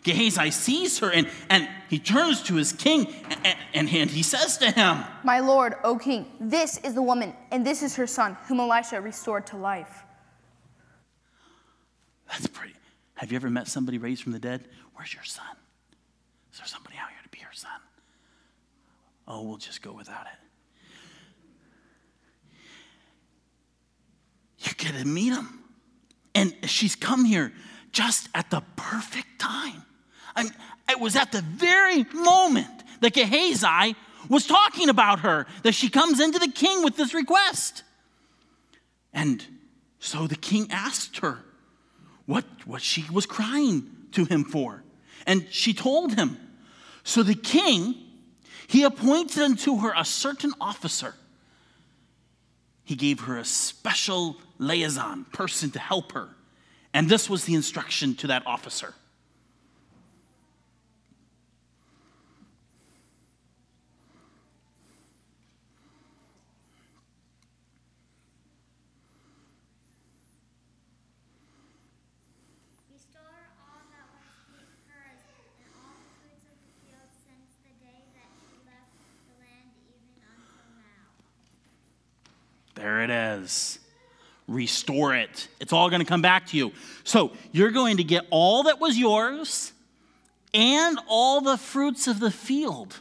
Gehazi 0.04 0.52
sees 0.52 1.00
her 1.00 1.12
and, 1.12 1.30
and 1.50 1.68
he 1.90 2.00
turns 2.00 2.42
to 2.44 2.56
his 2.56 2.72
king 2.72 3.14
and, 3.30 3.58
and, 3.74 3.90
and 3.90 4.10
he 4.10 4.24
says 4.24 4.58
to 4.58 4.72
him, 4.72 5.04
My 5.24 5.40
lord, 5.40 5.76
O 5.84 5.98
king, 5.98 6.26
this 6.40 6.78
is 6.80 6.94
the 6.94 7.02
woman, 7.02 7.34
and 7.52 7.66
this 7.66 7.84
is 7.84 7.96
her 7.98 8.08
son, 8.08 8.38
whom 8.48 8.60
Elisha 8.60 9.02
restored 9.02 9.46
to 9.48 9.58
life. 9.58 10.04
That's 12.30 12.48
pretty. 12.48 12.74
Have 13.16 13.32
you 13.32 13.36
ever 13.36 13.50
met 13.50 13.68
somebody 13.68 13.98
raised 13.98 14.24
from 14.24 14.32
the 14.32 14.40
dead? 14.40 14.68
Where's 14.96 15.14
your 15.14 15.24
son? 15.24 15.46
Is 16.54 16.60
there 16.60 16.68
somebody 16.68 16.96
out 16.98 17.10
here 17.10 17.20
to 17.24 17.30
be 17.30 17.40
your 17.40 17.54
son? 17.54 17.80
Oh, 19.28 19.44
we'll 19.44 19.58
just 19.58 19.82
go 19.82 19.92
without 19.92 20.26
it. 20.26 20.40
You 24.60 24.74
get 24.76 24.96
to 24.96 25.06
meet 25.06 25.34
him. 25.34 25.64
And 26.34 26.56
she's 26.66 26.96
come 26.96 27.26
here 27.26 27.52
just 27.92 28.30
at 28.34 28.50
the 28.50 28.62
perfect 28.76 29.40
time. 29.40 29.84
And 30.36 30.52
it 30.90 31.00
was 31.00 31.16
at 31.16 31.32
the 31.32 31.42
very 31.42 32.06
moment 32.14 32.84
that 33.02 33.14
Gehazi 33.14 33.96
was 34.30 34.46
talking 34.46 34.90
about 34.90 35.20
her 35.22 35.48
that 35.64 35.74
she 35.74 35.90
comes 35.90 36.20
into 36.20 36.40
the 36.40 36.52
king 36.52 36.84
with 36.84 36.96
this 36.96 37.14
request. 37.14 37.84
And 39.14 39.44
so 40.00 40.28
the 40.28 40.36
king 40.36 40.68
asked 40.70 41.18
her 41.20 41.44
what, 42.26 42.46
what 42.66 42.82
she 42.82 43.06
was 43.12 43.26
crying 43.26 43.90
to 44.12 44.26
him 44.26 44.44
for. 44.44 44.84
And 45.26 45.48
she 45.50 45.74
told 45.74 46.16
him. 46.16 46.38
So 47.04 47.24
the 47.24 47.36
king, 47.36 47.96
he 48.68 48.84
appointed 48.84 49.42
unto 49.42 49.80
her 49.80 49.94
a 49.96 50.06
certain 50.06 50.54
officer. 50.60 51.16
He 52.84 52.96
gave 52.96 53.22
her 53.22 53.38
a 53.38 53.46
special 53.46 54.38
liaison 54.60 55.26
person 55.34 55.72
to 55.72 55.80
help 55.80 56.12
her. 56.14 56.30
And 56.94 57.10
this 57.10 57.30
was 57.30 57.46
the 57.46 57.54
instruction 57.54 58.16
to 58.16 58.28
that 58.28 58.48
officer. 58.48 58.94
Restore 72.90 73.22
all 73.62 73.84
that 73.92 74.08
was 74.56 74.66
hers, 74.88 75.22
and 75.60 75.70
all 75.76 75.94
the 76.02 76.10
fruits 76.18 76.48
of 76.50 76.58
the 76.66 76.72
field 76.82 77.12
since 77.14 77.62
the 77.62 77.74
day 77.84 78.10
that 78.16 78.32
she 78.42 78.58
left 78.66 78.90
the 79.28 79.36
land 79.44 79.70
even 79.86 80.18
until 80.24 80.66
now. 80.82 81.14
There 82.78 83.02
it 83.02 83.10
is. 83.10 83.80
Restore 84.48 85.16
it. 85.16 85.48
It's 85.60 85.74
all 85.74 85.90
going 85.90 86.00
to 86.00 86.06
come 86.06 86.22
back 86.22 86.48
to 86.48 86.58
you. 86.58 86.72
So 87.04 87.32
you're 87.52 87.72
going 87.72 87.98
to 87.98 88.04
get 88.04 88.26
all 88.30 88.64
that 88.64 88.80
was 88.80 88.98
yours 88.98 89.74
and 90.54 91.00
all 91.08 91.42
the 91.42 91.58
fruits 91.58 92.08
of 92.08 92.20
the 92.20 92.32
field. 92.32 92.96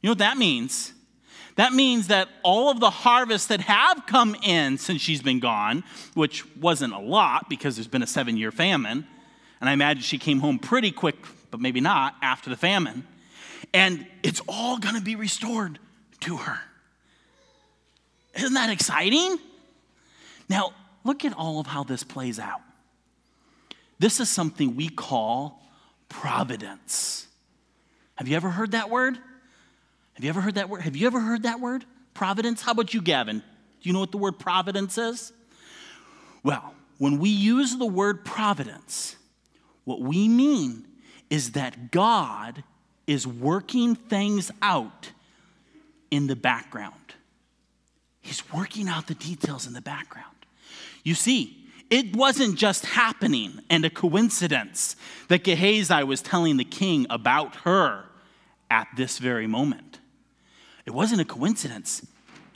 You 0.00 0.08
know 0.08 0.10
what 0.10 0.18
that 0.18 0.36
means? 0.36 0.92
That 1.54 1.72
means 1.72 2.08
that 2.08 2.28
all 2.42 2.70
of 2.70 2.80
the 2.80 2.90
harvests 2.90 3.46
that 3.48 3.60
have 3.60 4.04
come 4.06 4.34
in 4.42 4.76
since 4.76 5.00
she's 5.00 5.22
been 5.22 5.38
gone, 5.38 5.84
which 6.14 6.44
wasn't 6.56 6.94
a 6.94 6.98
lot 6.98 7.48
because 7.48 7.76
there's 7.76 7.86
been 7.86 8.02
a 8.02 8.06
seven 8.06 8.36
year 8.36 8.50
famine, 8.50 9.06
and 9.60 9.70
I 9.70 9.72
imagine 9.72 10.02
she 10.02 10.18
came 10.18 10.40
home 10.40 10.58
pretty 10.58 10.90
quick, 10.90 11.16
but 11.50 11.60
maybe 11.60 11.80
not 11.80 12.16
after 12.22 12.50
the 12.50 12.56
famine, 12.56 13.06
and 13.72 14.06
it's 14.22 14.40
all 14.48 14.78
going 14.78 14.94
to 14.96 15.02
be 15.02 15.14
restored 15.14 15.78
to 16.20 16.38
her. 16.38 16.58
Isn't 18.34 18.54
that 18.54 18.70
exciting? 18.70 19.38
Now, 20.48 20.72
look 21.04 21.24
at 21.24 21.34
all 21.34 21.60
of 21.60 21.66
how 21.66 21.84
this 21.84 22.02
plays 22.02 22.38
out. 22.38 22.60
This 23.98 24.20
is 24.20 24.28
something 24.28 24.74
we 24.74 24.88
call 24.88 25.62
providence. 26.08 27.26
Have 28.16 28.28
you 28.28 28.36
ever 28.36 28.50
heard 28.50 28.72
that 28.72 28.90
word? 28.90 29.18
Have 30.14 30.24
you 30.24 30.28
ever 30.28 30.40
heard 30.40 30.56
that 30.56 30.68
word? 30.68 30.82
Have 30.82 30.96
you 30.96 31.06
ever 31.06 31.20
heard 31.20 31.44
that 31.44 31.60
word? 31.60 31.84
Providence? 32.14 32.62
How 32.62 32.72
about 32.72 32.92
you, 32.92 33.00
Gavin? 33.00 33.38
Do 33.38 33.88
you 33.88 33.92
know 33.92 34.00
what 34.00 34.10
the 34.10 34.18
word 34.18 34.38
providence 34.38 34.98
is? 34.98 35.32
Well, 36.42 36.74
when 36.98 37.18
we 37.18 37.30
use 37.30 37.76
the 37.76 37.86
word 37.86 38.24
providence, 38.24 39.16
what 39.84 40.00
we 40.00 40.28
mean 40.28 40.86
is 41.30 41.52
that 41.52 41.90
God 41.90 42.62
is 43.06 43.26
working 43.26 43.94
things 43.94 44.50
out 44.60 45.10
in 46.10 46.26
the 46.26 46.36
background. 46.36 46.94
He's 48.22 48.50
working 48.52 48.88
out 48.88 49.08
the 49.08 49.14
details 49.14 49.66
in 49.66 49.72
the 49.72 49.82
background. 49.82 50.28
You 51.02 51.14
see, 51.14 51.58
it 51.90 52.16
wasn't 52.16 52.56
just 52.56 52.86
happening 52.86 53.60
and 53.68 53.84
a 53.84 53.90
coincidence 53.90 54.96
that 55.28 55.44
Gehazi 55.44 56.02
was 56.04 56.22
telling 56.22 56.56
the 56.56 56.64
king 56.64 57.06
about 57.10 57.56
her 57.56 58.04
at 58.70 58.88
this 58.96 59.18
very 59.18 59.46
moment. 59.46 59.98
It 60.86 60.92
wasn't 60.92 61.20
a 61.20 61.24
coincidence, 61.24 62.06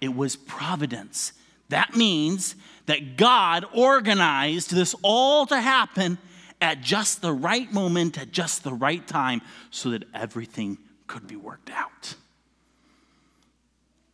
it 0.00 0.14
was 0.14 0.36
providence. 0.36 1.32
That 1.68 1.96
means 1.96 2.54
that 2.86 3.16
God 3.16 3.66
organized 3.74 4.72
this 4.72 4.94
all 5.02 5.46
to 5.46 5.60
happen 5.60 6.16
at 6.60 6.80
just 6.80 7.20
the 7.20 7.32
right 7.32 7.70
moment, 7.72 8.16
at 8.18 8.30
just 8.30 8.62
the 8.62 8.72
right 8.72 9.06
time, 9.06 9.42
so 9.70 9.90
that 9.90 10.04
everything 10.14 10.78
could 11.06 11.26
be 11.26 11.36
worked 11.36 11.70
out. 11.70 12.14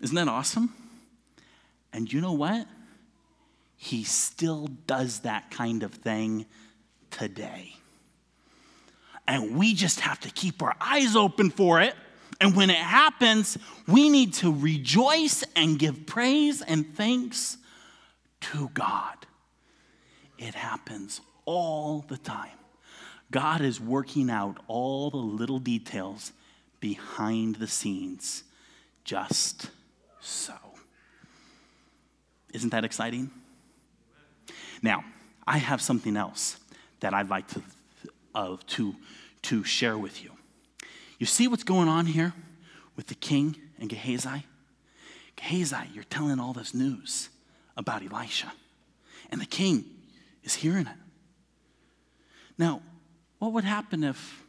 Isn't 0.00 0.16
that 0.16 0.28
awesome? 0.28 0.74
And 1.92 2.12
you 2.12 2.20
know 2.20 2.32
what? 2.32 2.66
He 3.76 4.04
still 4.04 4.68
does 4.86 5.20
that 5.20 5.50
kind 5.50 5.82
of 5.82 5.92
thing 5.92 6.46
today. 7.10 7.74
And 9.26 9.56
we 9.56 9.74
just 9.74 10.00
have 10.00 10.20
to 10.20 10.30
keep 10.30 10.62
our 10.62 10.74
eyes 10.80 11.16
open 11.16 11.50
for 11.50 11.80
it. 11.80 11.94
And 12.40 12.56
when 12.56 12.70
it 12.70 12.76
happens, 12.76 13.58
we 13.86 14.08
need 14.08 14.34
to 14.34 14.52
rejoice 14.52 15.44
and 15.54 15.78
give 15.78 16.06
praise 16.06 16.62
and 16.62 16.94
thanks 16.96 17.56
to 18.40 18.68
God. 18.74 19.26
It 20.38 20.54
happens 20.54 21.20
all 21.44 22.04
the 22.08 22.18
time. 22.18 22.58
God 23.30 23.60
is 23.60 23.80
working 23.80 24.28
out 24.28 24.58
all 24.66 25.10
the 25.10 25.16
little 25.16 25.58
details 25.58 26.32
behind 26.80 27.56
the 27.56 27.68
scenes 27.68 28.44
just 29.04 29.70
so. 30.20 30.71
Isn't 32.52 32.70
that 32.70 32.84
exciting? 32.84 33.30
Now, 34.82 35.04
I 35.46 35.58
have 35.58 35.80
something 35.80 36.16
else 36.16 36.58
that 37.00 37.14
I'd 37.14 37.28
like 37.28 37.48
to, 37.48 37.62
uh, 38.34 38.56
to, 38.68 38.94
to 39.42 39.64
share 39.64 39.98
with 39.98 40.22
you. 40.22 40.30
You 41.18 41.26
see 41.26 41.48
what's 41.48 41.64
going 41.64 41.88
on 41.88 42.06
here 42.06 42.34
with 42.96 43.06
the 43.06 43.14
king 43.14 43.56
and 43.78 43.88
Gehazi? 43.88 44.44
Gehazi, 45.36 45.88
you're 45.94 46.04
telling 46.04 46.38
all 46.38 46.52
this 46.52 46.74
news 46.74 47.28
about 47.76 48.02
Elisha, 48.02 48.52
and 49.30 49.40
the 49.40 49.46
king 49.46 49.84
is 50.44 50.54
hearing 50.54 50.86
it. 50.86 50.96
Now, 52.58 52.82
what 53.38 53.52
would 53.52 53.64
happen 53.64 54.04
if 54.04 54.44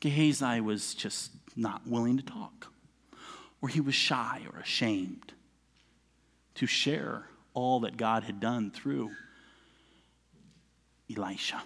Gehazi 0.00 0.60
was 0.60 0.94
just 0.94 1.32
not 1.56 1.86
willing 1.86 2.16
to 2.16 2.22
talk, 2.22 2.68
or 3.60 3.68
he 3.68 3.80
was 3.80 3.94
shy 3.94 4.42
or 4.52 4.60
ashamed 4.60 5.32
to 6.54 6.66
share 6.66 7.26
all 7.54 7.80
that 7.80 7.96
God 7.96 8.24
had 8.24 8.40
done 8.40 8.70
through 8.70 9.10
Elisha? 11.14 11.62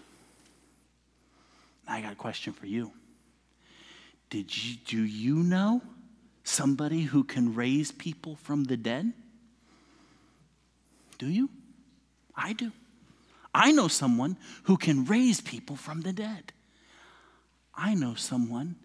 I 1.87 2.01
got 2.01 2.13
a 2.13 2.17
question 2.17 2.53
for 2.53 2.67
you. 2.67 2.93
Did 4.31 4.57
you 4.57 4.77
do 4.85 5.03
you 5.03 5.37
know 5.37 5.83
somebody 6.43 7.03
who 7.03 7.25
can 7.25 7.55
raise 7.55 7.93
people 7.93 8.37
from 8.37 8.65
the 8.65 8.77
dead? 8.77 9.13
Do 11.19 11.29
you? 11.29 11.49
I 12.35 12.53
do. 12.53 12.73
I 13.55 13.73
know 13.73 13.89
someone 13.89 14.37
who 14.65 14.77
can 14.77 15.05
raise 15.05 15.41
people 15.41 15.77
from 15.77 16.03
the 16.03 16.13
dead. 16.13 16.53
I 17.75 17.95
know 17.95 18.15
someone 18.15 18.77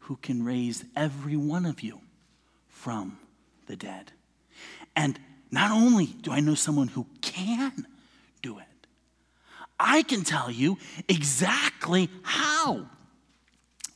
who 0.00 0.16
can 0.16 0.44
raise 0.44 0.84
every 0.94 1.36
one 1.36 1.64
of 1.64 1.82
you 1.82 2.00
from 2.68 3.18
the 3.66 3.76
dead. 3.76 4.12
And 4.94 5.18
not 5.54 5.70
only 5.70 6.06
do 6.06 6.32
I 6.32 6.40
know 6.40 6.56
someone 6.56 6.88
who 6.88 7.06
can 7.20 7.86
do 8.42 8.58
it, 8.58 8.64
I 9.78 10.02
can 10.02 10.24
tell 10.24 10.50
you 10.50 10.78
exactly 11.08 12.10
how 12.22 12.86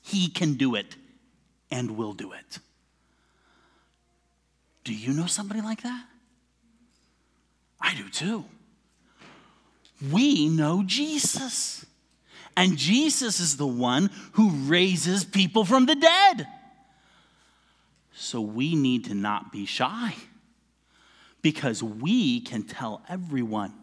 he 0.03 0.29
can 0.29 0.55
do 0.55 0.77
it 0.77 0.95
and 1.71 1.97
will 1.97 2.13
do 2.13 2.33
it. 2.33 2.61
Do 4.85 4.95
you 4.95 5.13
know 5.13 5.27
somebody 5.27 5.61
like 5.61 5.83
that? 5.83 6.05
I 7.81 7.95
do 7.95 8.09
too. 8.09 8.45
We 10.13 10.49
know 10.49 10.85
Jesus. 10.87 11.85
And 12.57 12.77
Jesus 12.77 13.41
is 13.41 13.57
the 13.57 13.67
one 13.67 14.11
who 14.33 14.51
raises 14.51 15.25
people 15.25 15.65
from 15.65 15.87
the 15.87 15.97
dead. 15.97 16.47
So 18.15 18.41
we 18.41 18.77
need 18.77 19.07
to 19.07 19.15
not 19.15 19.51
be 19.53 19.67
shy 19.67 20.15
because 21.43 21.83
we 21.83 22.41
can 22.41 22.63
tell 22.65 23.03
everyone, 23.09 23.75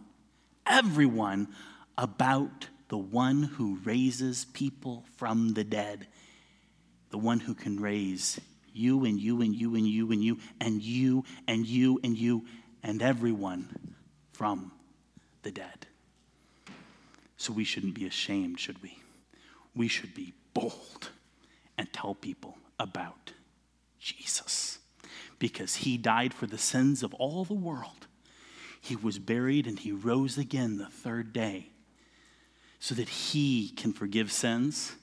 everyone 0.66 1.48
about 1.98 2.68
the 2.90 2.98
one 2.98 3.44
who 3.44 3.80
raises 3.84 4.46
people 4.46 5.06
from 5.18 5.54
the 5.54 5.64
dead, 5.64 6.08
the 7.10 7.18
one 7.18 7.40
who 7.40 7.54
can 7.54 7.80
raise 7.80 8.40
you 8.74 9.06
and 9.06 9.20
you 9.20 9.42
and 9.42 9.56
you 9.56 9.76
and 9.76 9.88
you 9.88 10.12
and 10.12 10.24
you 10.24 10.40
and 10.60 10.82
you 10.82 11.24
and 11.48 11.66
you 11.66 12.00
and 12.04 12.18
you 12.18 12.46
and 12.84 13.02
everyone 13.02 13.96
from 14.34 14.72
the 15.44 15.52
dead. 15.52 15.88
So 17.38 17.54
we 17.54 17.64
shouldn't 17.64 17.96
be 17.96 18.06
ashamed, 18.06 18.60
should 18.60 18.82
we? 18.84 19.00
We 19.76 19.88
should 19.88 20.14
be 20.14 20.34
bold 20.54 21.10
and 21.78 21.92
tell 21.92 22.16
people 22.16 22.58
about 22.80 23.32
Jesus 24.00 24.75
because 25.40 25.76
he 25.76 25.98
died 25.98 26.34
for 26.34 26.48
the 26.48 26.58
sins 26.58 27.04
of 27.04 27.14
all 27.16 27.44
the 27.44 27.54
world. 27.54 28.08
He 28.80 28.96
was 28.96 29.20
buried 29.20 29.68
and 29.68 29.80
he 29.80 29.92
rose 29.92 30.38
again 30.38 30.78
the 30.78 30.88
third 30.88 31.34
day 31.34 31.70
so 32.80 32.94
that 32.96 33.10
he 33.10 33.70
can 33.70 33.94
forgive 33.94 34.32
sins 34.32 34.94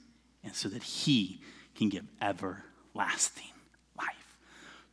and 0.43 0.55
so 0.55 0.69
that 0.69 0.83
he 0.83 1.41
can 1.75 1.89
give 1.89 2.05
everlasting 2.21 3.51
life 3.97 4.37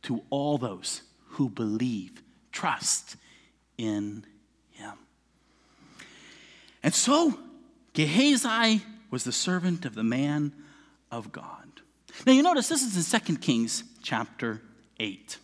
to 0.03 0.21
all 0.29 0.57
those 0.57 1.03
who 1.29 1.49
believe, 1.49 2.21
trust 2.51 3.15
in 3.77 4.25
him. 4.71 4.93
And 6.83 6.93
so 6.93 7.39
Gehazi 7.93 8.81
was 9.09 9.23
the 9.23 9.31
servant 9.31 9.85
of 9.85 9.95
the 9.95 10.03
man 10.03 10.53
of 11.11 11.31
God. 11.31 11.81
Now 12.25 12.33
you 12.33 12.43
notice 12.43 12.67
this 12.67 12.83
is 12.83 13.13
in 13.13 13.19
2 13.21 13.37
Kings 13.37 13.83
chapter 14.01 14.61
8. 15.01 15.37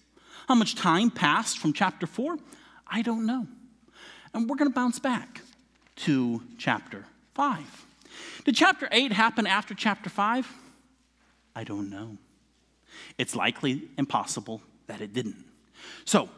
How 0.48 0.56
much 0.56 0.76
time 0.76 1.10
passed 1.10 1.58
from 1.58 1.74
chapter 1.74 2.06
4? 2.06 2.38
I 2.88 3.02
don't 3.02 3.26
know. 3.26 3.48
And 4.34 4.50
we're 4.50 4.56
going 4.56 4.70
to 4.70 4.76
bounce 4.76 5.00
back 5.00 5.42
to 5.98 6.42
chapter 6.58 7.06
5. 7.34 7.86
Did 8.46 8.56
chapter 8.56 8.88
8 8.92 9.12
happen 9.12 9.48
after 9.48 9.74
chapter 9.74 10.10
5? 10.10 10.48
I 11.56 11.64
don't 11.64 11.90
know. 11.90 12.18
It's 13.18 13.36
likely 13.36 13.82
impossible 13.98 14.62
that 14.86 15.02
it 15.02 15.12
didn't. 15.12 15.44
So, 16.06 16.30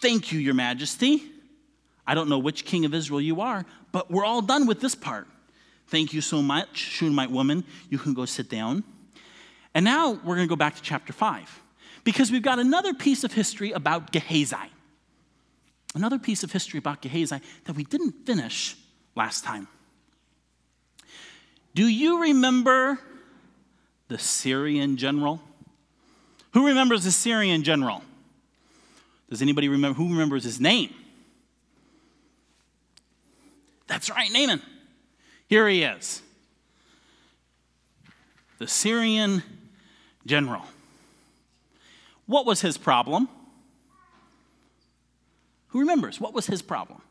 thank 0.00 0.32
you, 0.32 0.38
Your 0.38 0.54
Majesty. 0.54 1.22
I 2.06 2.14
don't 2.14 2.28
know 2.28 2.38
which 2.38 2.64
king 2.64 2.84
of 2.84 2.94
Israel 2.94 3.20
you 3.20 3.40
are, 3.40 3.66
but 3.90 4.10
we're 4.10 4.24
all 4.24 4.42
done 4.42 4.66
with 4.66 4.80
this 4.80 4.94
part. 4.94 5.26
Thank 5.88 6.12
you 6.12 6.20
so 6.20 6.40
much, 6.40 6.78
Shunammite 6.78 7.30
woman. 7.30 7.64
You 7.90 7.98
can 7.98 8.14
go 8.14 8.24
sit 8.24 8.48
down. 8.48 8.84
And 9.74 9.84
now 9.84 10.12
we're 10.12 10.36
going 10.36 10.46
to 10.46 10.52
go 10.52 10.56
back 10.56 10.76
to 10.76 10.82
chapter 10.82 11.12
5 11.12 11.63
because 12.04 12.30
we've 12.30 12.42
got 12.42 12.58
another 12.58 12.94
piece 12.94 13.24
of 13.24 13.32
history 13.32 13.72
about 13.72 14.12
Gehazi. 14.12 14.56
Another 15.94 16.18
piece 16.18 16.42
of 16.42 16.52
history 16.52 16.78
about 16.78 17.00
Gehazi 17.02 17.40
that 17.64 17.74
we 17.74 17.84
didn't 17.84 18.26
finish 18.26 18.76
last 19.16 19.44
time. 19.44 19.66
Do 21.74 21.86
you 21.86 22.22
remember 22.22 22.98
the 24.08 24.18
Syrian 24.18 24.96
general? 24.96 25.40
Who 26.52 26.66
remembers 26.66 27.04
the 27.04 27.10
Syrian 27.10 27.64
general? 27.64 28.02
Does 29.30 29.42
anybody 29.42 29.68
remember 29.68 29.96
who 29.96 30.10
remembers 30.10 30.44
his 30.44 30.60
name? 30.60 30.94
That's 33.86 34.10
right, 34.10 34.30
Naaman. 34.30 34.62
Here 35.48 35.68
he 35.68 35.82
is. 35.82 36.22
The 38.58 38.68
Syrian 38.68 39.42
general. 40.26 40.62
What 42.26 42.46
was 42.46 42.60
his 42.60 42.78
problem? 42.78 43.28
Who 45.68 45.80
remembers? 45.80 46.20
What 46.20 46.34
was 46.34 46.46
his 46.46 46.62
problem? 46.62 47.02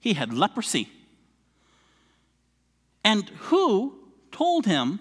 He 0.00 0.14
had 0.14 0.32
leprosy. 0.32 0.88
And 3.04 3.28
who 3.28 3.94
told 4.32 4.66
him 4.66 5.00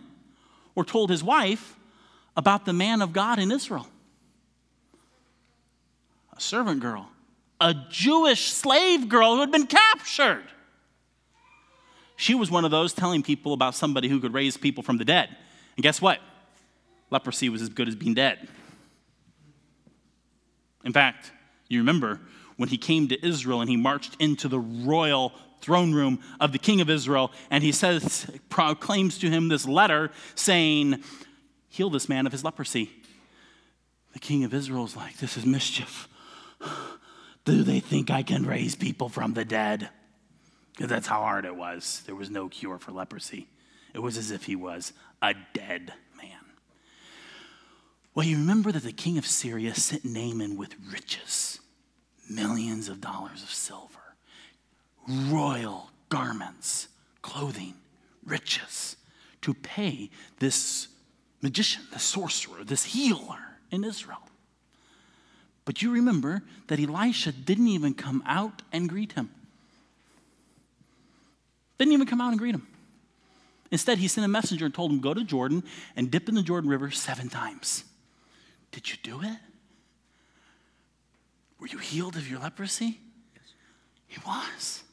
or 0.75 0.85
told 0.85 1.09
his 1.09 1.23
wife 1.23 1.75
about 2.37 2.65
the 2.65 2.73
man 2.73 3.01
of 3.01 3.13
God 3.13 3.39
in 3.39 3.51
Israel? 3.51 3.87
A 6.35 6.41
servant 6.41 6.81
girl, 6.81 7.09
a 7.61 7.73
Jewish 7.89 8.51
slave 8.51 9.07
girl 9.07 9.35
who 9.35 9.41
had 9.41 9.51
been 9.51 9.67
captured. 9.67 10.43
She 12.17 12.35
was 12.35 12.51
one 12.51 12.65
of 12.65 12.71
those 12.71 12.93
telling 12.93 13.23
people 13.23 13.53
about 13.53 13.75
somebody 13.75 14.09
who 14.09 14.19
could 14.19 14.33
raise 14.33 14.57
people 14.57 14.83
from 14.83 14.97
the 14.97 15.05
dead. 15.05 15.29
And 15.77 15.83
guess 15.83 16.01
what? 16.01 16.19
Leprosy 17.09 17.49
was 17.49 17.61
as 17.61 17.69
good 17.69 17.87
as 17.87 17.95
being 17.95 18.13
dead. 18.13 18.47
In 20.85 20.93
fact, 20.93 21.31
you 21.67 21.79
remember 21.79 22.21
when 22.55 22.69
he 22.69 22.77
came 22.77 23.07
to 23.09 23.27
Israel 23.27 23.59
and 23.59 23.69
he 23.69 23.75
marched 23.75 24.15
into 24.19 24.47
the 24.47 24.59
royal 24.59 25.33
throne 25.59 25.93
room 25.93 26.19
of 26.39 26.51
the 26.51 26.59
king 26.59 26.79
of 26.79 26.89
Israel, 26.89 27.31
and 27.49 27.63
he 27.63 27.71
says, 27.71 28.29
proclaims 28.49 29.17
to 29.17 29.29
him 29.29 29.49
this 29.49 29.67
letter 29.67 30.11
saying, 30.35 31.03
Heal 31.69 31.89
this 31.89 32.07
man 32.07 32.25
of 32.25 32.31
his 32.31 32.43
leprosy. 32.43 32.89
The 34.13 34.19
king 34.19 34.45
of 34.45 34.53
Israel 34.53 34.85
is 34.85 34.95
like, 34.95 35.17
This 35.17 35.35
is 35.35 35.45
mischief. 35.45 36.07
Do 37.45 37.63
they 37.63 37.79
think 37.79 38.09
I 38.09 38.23
can 38.23 38.45
raise 38.45 38.75
people 38.75 39.09
from 39.09 39.33
the 39.33 39.43
dead? 39.43 39.89
Because 40.71 40.89
that's 40.89 41.07
how 41.07 41.21
hard 41.21 41.45
it 41.45 41.55
was. 41.55 42.03
There 42.05 42.15
was 42.15 42.29
no 42.29 42.47
cure 42.47 42.77
for 42.77 42.91
leprosy. 42.91 43.47
It 43.93 43.99
was 43.99 44.17
as 44.17 44.31
if 44.31 44.43
he 44.43 44.55
was 44.55 44.93
a 45.21 45.33
dead. 45.53 45.93
Well, 48.15 48.25
you 48.25 48.37
remember 48.37 48.71
that 48.71 48.83
the 48.83 48.93
king 48.93 49.17
of 49.17 49.27
Syria 49.27 49.75
sent 49.75 50.05
Naaman 50.05 50.55
with 50.55 50.73
riches, 50.89 51.59
millions 52.29 52.87
of 52.87 53.01
dollars 53.01 53.43
of 53.43 53.49
silver, 53.49 54.15
royal 55.05 55.91
garments, 56.07 56.87
clothing, 57.21 57.73
riches, 58.25 58.95
to 59.41 59.53
pay 59.53 60.09
this 60.39 60.87
magician, 61.41 61.83
this 61.91 62.03
sorcerer, 62.03 62.63
this 62.63 62.85
healer 62.85 63.59
in 63.69 63.83
Israel. 63.83 64.21
But 65.65 65.81
you 65.81 65.91
remember 65.91 66.41
that 66.67 66.79
Elisha 66.79 67.33
didn't 67.33 67.67
even 67.67 67.93
come 67.95 68.23
out 68.25 68.61
and 68.71 68.87
greet 68.87 69.11
him. 69.11 69.29
Didn't 71.77 71.93
even 71.93 72.07
come 72.07 72.21
out 72.21 72.29
and 72.29 72.39
greet 72.39 72.55
him. 72.55 72.65
Instead, 73.71 73.97
he 73.97 74.07
sent 74.07 74.23
a 74.23 74.29
messenger 74.29 74.63
and 74.65 74.73
told 74.73 74.91
him, 74.91 75.01
Go 75.01 75.13
to 75.13 75.23
Jordan 75.23 75.63
and 75.97 76.09
dip 76.09 76.29
in 76.29 76.35
the 76.35 76.43
Jordan 76.43 76.69
River 76.69 76.91
seven 76.91 77.27
times. 77.27 77.83
Did 78.75 78.91
you 78.91 78.97
do 79.03 79.21
it? 79.21 79.37
Were 81.61 81.67
you 81.67 81.77
healed 81.77 82.17
of 82.17 82.29
your 82.29 82.41
leprosy? 82.41 82.99
Yes. 83.33 83.53
He 84.07 84.17
was. 84.27 84.83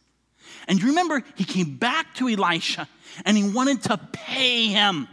And 0.68 0.80
you 0.80 0.86
remember, 0.86 1.24
he 1.34 1.42
came 1.42 1.78
back 1.78 2.14
to 2.14 2.28
Elisha 2.28 2.88
and 3.24 3.36
he 3.36 3.42
wanted 3.42 3.82
to 3.82 3.98
pay 4.12 4.68
him 4.68 5.08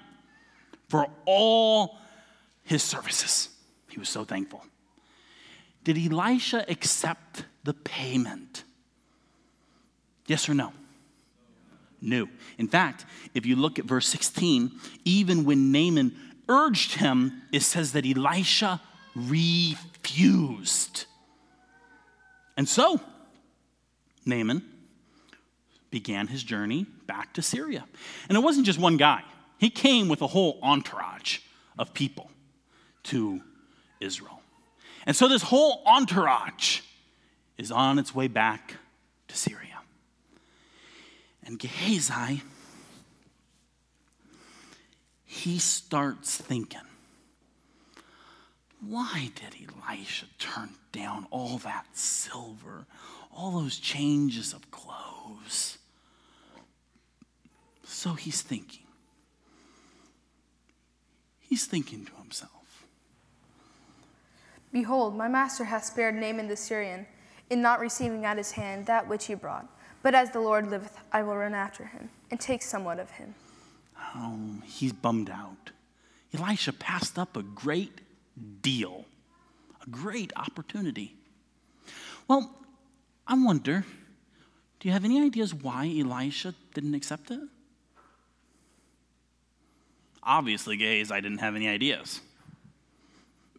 for 0.87 1.07
all 1.25 1.97
his 2.61 2.83
services. 2.83 3.49
He 3.89 3.97
was 3.97 4.07
so 4.07 4.23
thankful. 4.23 4.63
Did 5.83 5.97
Elisha 5.97 6.63
accept 6.69 7.45
the 7.63 7.73
payment? 7.73 8.65
Yes 10.27 10.47
or 10.47 10.53
no? 10.53 10.73
No. 12.01 12.29
In 12.59 12.67
fact, 12.67 13.07
if 13.33 13.47
you 13.47 13.55
look 13.55 13.79
at 13.79 13.85
verse 13.85 14.07
16, 14.07 14.71
even 15.05 15.43
when 15.43 15.71
Naaman 15.71 16.15
urged 16.49 16.95
him, 16.95 17.43
it 17.53 17.61
says 17.61 17.93
that 17.93 18.05
Elisha 18.05 18.81
refused. 19.15 21.05
And 22.57 22.67
so, 22.67 22.99
Naaman 24.25 24.63
began 25.91 26.27
his 26.27 26.43
journey 26.43 26.85
back 27.07 27.33
to 27.35 27.41
Syria. 27.41 27.85
And 28.27 28.37
it 28.37 28.41
wasn't 28.41 28.65
just 28.65 28.79
one 28.79 28.97
guy, 28.97 29.23
he 29.57 29.69
came 29.69 30.09
with 30.09 30.21
a 30.21 30.27
whole 30.27 30.59
entourage 30.61 31.39
of 31.77 31.93
people 31.93 32.29
to 33.03 33.41
Israel. 33.99 34.41
And 35.05 35.15
so, 35.15 35.27
this 35.27 35.43
whole 35.43 35.83
entourage 35.85 36.81
is 37.57 37.71
on 37.71 37.99
its 37.99 38.13
way 38.13 38.27
back 38.27 38.75
to 39.27 39.37
Syria. 39.37 39.79
And 41.43 41.57
Gehazi, 41.57 42.41
he 45.31 45.59
starts 45.59 46.37
thinking, 46.37 46.81
why 48.81 49.29
did 49.35 49.55
Elisha 49.61 50.25
turn 50.39 50.69
down 50.91 51.27
all 51.29 51.59
that 51.59 51.85
silver, 51.93 52.87
all 53.31 53.61
those 53.61 53.77
changes 53.77 54.53
of 54.53 54.71
clothes? 54.71 55.77
So 57.83 58.15
he's 58.15 58.41
thinking. 58.41 58.87
He's 61.39 61.65
thinking 61.65 62.05
to 62.05 62.15
himself. 62.15 62.87
Behold, 64.73 65.15
my 65.15 65.27
master 65.27 65.65
hath 65.65 65.85
spared 65.85 66.15
Naaman 66.15 66.47
the 66.47 66.57
Syrian 66.57 67.05
in 67.51 67.61
not 67.61 67.79
receiving 67.79 68.25
at 68.25 68.37
his 68.37 68.53
hand 68.53 68.87
that 68.87 69.07
which 69.07 69.27
he 69.27 69.35
brought. 69.35 69.67
But 70.01 70.15
as 70.15 70.31
the 70.31 70.39
Lord 70.39 70.71
liveth, 70.71 70.97
I 71.11 71.21
will 71.21 71.37
run 71.37 71.53
after 71.53 71.85
him 71.85 72.09
and 72.31 72.39
take 72.39 72.63
somewhat 72.63 72.97
of 72.97 73.11
him. 73.11 73.35
He's 74.65 74.93
bummed 74.93 75.29
out. 75.29 75.71
Elisha 76.33 76.73
passed 76.73 77.17
up 77.17 77.35
a 77.35 77.43
great 77.43 78.01
deal, 78.61 79.05
a 79.85 79.89
great 79.89 80.31
opportunity. 80.35 81.15
Well, 82.27 82.51
I 83.27 83.33
wonder 83.33 83.85
do 84.79 84.87
you 84.87 84.93
have 84.93 85.03
any 85.03 85.21
ideas 85.21 85.53
why 85.53 85.93
Elisha 85.99 86.55
didn't 86.73 86.93
accept 86.95 87.31
it? 87.31 87.41
Obviously, 90.23 90.77
Gehazi 90.77 91.15
didn't 91.15 91.39
have 91.39 91.55
any 91.55 91.67
ideas. 91.67 92.21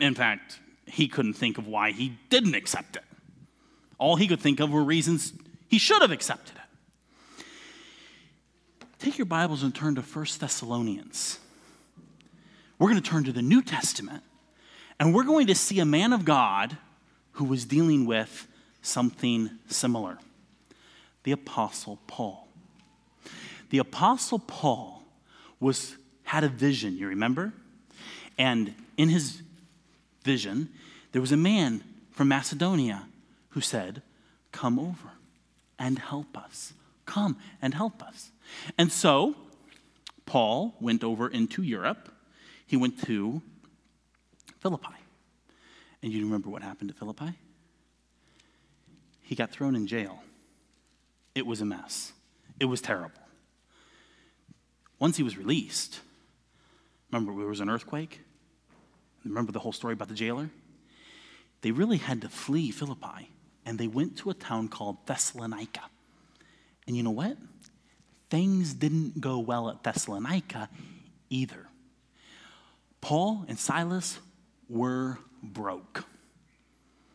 In 0.01 0.15
fact, 0.15 0.61
he 0.87 1.09
couldn't 1.09 1.35
think 1.35 1.59
of 1.59 1.67
why 1.67 1.91
he 1.93 2.17
didn't 2.31 2.55
accept 2.55 2.97
it. 2.97 3.05
All 3.99 4.17
he 4.17 4.27
could 4.27 4.41
think 4.41 4.61
of 4.61 4.71
were 4.71 4.83
reasons 4.83 5.35
he 5.69 5.79
should 5.79 6.01
have 6.01 6.11
accepted 6.11 6.57
it. 6.57 6.60
Take 9.01 9.17
your 9.17 9.25
Bibles 9.25 9.63
and 9.63 9.75
turn 9.75 9.95
to 9.95 10.03
1 10.03 10.27
Thessalonians. 10.39 11.39
We're 12.79 12.91
going 12.91 13.03
to 13.03 13.11
turn 13.11 13.25
to 13.25 13.33
the 13.33 13.41
New 13.41 13.63
Testament, 13.63 14.23
and 14.99 15.15
we're 15.15 15.25
going 15.25 15.47
to 15.47 15.55
see 15.55 15.81
a 15.81 15.87
man 15.87 16.13
of 16.13 16.27
God 16.27 16.77
who 17.33 17.45
was 17.45 17.65
dealing 17.65 18.05
with 18.05 18.47
something 18.83 19.51
similar 19.69 20.19
the 21.23 21.33
Apostle 21.33 21.99
Paul. 22.07 22.49
The 23.69 23.79
Apostle 23.79 24.39
Paul 24.39 25.03
was, 25.61 25.97
had 26.25 26.45
a 26.45 26.49
vision, 26.49 26.97
you 26.97 27.09
remember? 27.09 27.53
And 28.39 28.75
in 28.97 29.11
his 29.11 29.43
vision, 30.25 30.71
there 31.13 31.21
was 31.21 31.31
a 31.31 31.37
man 31.37 31.85
from 32.11 32.29
Macedonia 32.29 33.07
who 33.51 33.61
said, 33.61 34.01
Come 34.51 34.79
over 34.79 35.11
and 35.79 35.99
help 35.99 36.39
us. 36.39 36.73
Come 37.05 37.37
and 37.61 37.75
help 37.75 38.03
us. 38.03 38.31
And 38.79 38.91
so, 38.93 39.37
Paul 40.27 40.75
went 40.81 41.03
over 41.03 41.29
into 41.29 41.63
Europe. 41.63 42.13
He 42.67 42.77
went 42.77 43.03
to 43.03 43.43
Philippi. 44.61 44.95
And 46.03 46.13
you 46.13 46.25
remember 46.25 46.49
what 46.49 46.63
happened 46.63 46.91
to 46.91 46.97
Philippi? 46.97 47.33
He 49.23 49.35
got 49.35 49.51
thrown 49.51 49.77
in 49.77 49.87
jail. 49.87 50.23
It 51.35 51.47
was 51.47 51.61
a 51.61 51.65
mess. 51.65 52.13
It 52.59 52.65
was 52.65 52.81
terrible. 52.81 53.23
Once 54.99 55.17
he 55.17 55.23
was 55.23 55.37
released, 55.37 56.01
remember 57.11 57.35
there 57.39 57.49
was 57.49 57.61
an 57.61 57.71
earthquake? 57.71 58.21
Remember 59.25 59.53
the 59.53 59.59
whole 59.59 59.73
story 59.73 59.95
about 59.95 60.09
the 60.09 60.15
jailer? 60.15 60.51
They 61.63 61.71
really 61.71 61.99
had 61.99 62.23
to 62.23 62.29
flee 62.29 62.71
Philippi, 62.71 63.31
and 63.67 63.79
they 63.79 63.87
went 63.87 64.17
to 64.19 64.31
a 64.31 64.35
town 64.35 64.69
called 64.69 64.97
Thessalonica. 65.07 65.83
And 66.87 66.97
you 66.97 67.03
know 67.03 67.11
what? 67.11 67.37
Things 68.31 68.75
didn't 68.75 69.21
go 69.21 69.41
well 69.41 69.69
at 69.69 69.83
Thessalonica 69.83 70.69
either. 71.29 71.67
Paul 73.01 73.45
and 73.49 73.59
Silas 73.59 74.19
were 74.69 75.19
broke. 75.43 76.05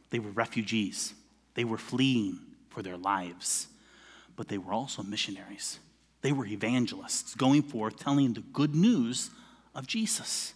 They 0.09 0.19
were 0.19 0.31
refugees. 0.31 1.13
They 1.53 1.63
were 1.63 1.77
fleeing 1.77 2.39
for 2.69 2.81
their 2.81 2.97
lives, 2.97 3.67
but 4.35 4.49
they 4.49 4.57
were 4.57 4.73
also 4.73 5.03
missionaries. 5.03 5.79
They 6.21 6.33
were 6.33 6.45
evangelists 6.45 7.33
going 7.35 7.63
forth 7.63 7.97
telling 7.97 8.33
the 8.33 8.41
good 8.41 8.75
news 8.75 9.29
of 9.73 9.87
Jesus. 9.87 10.53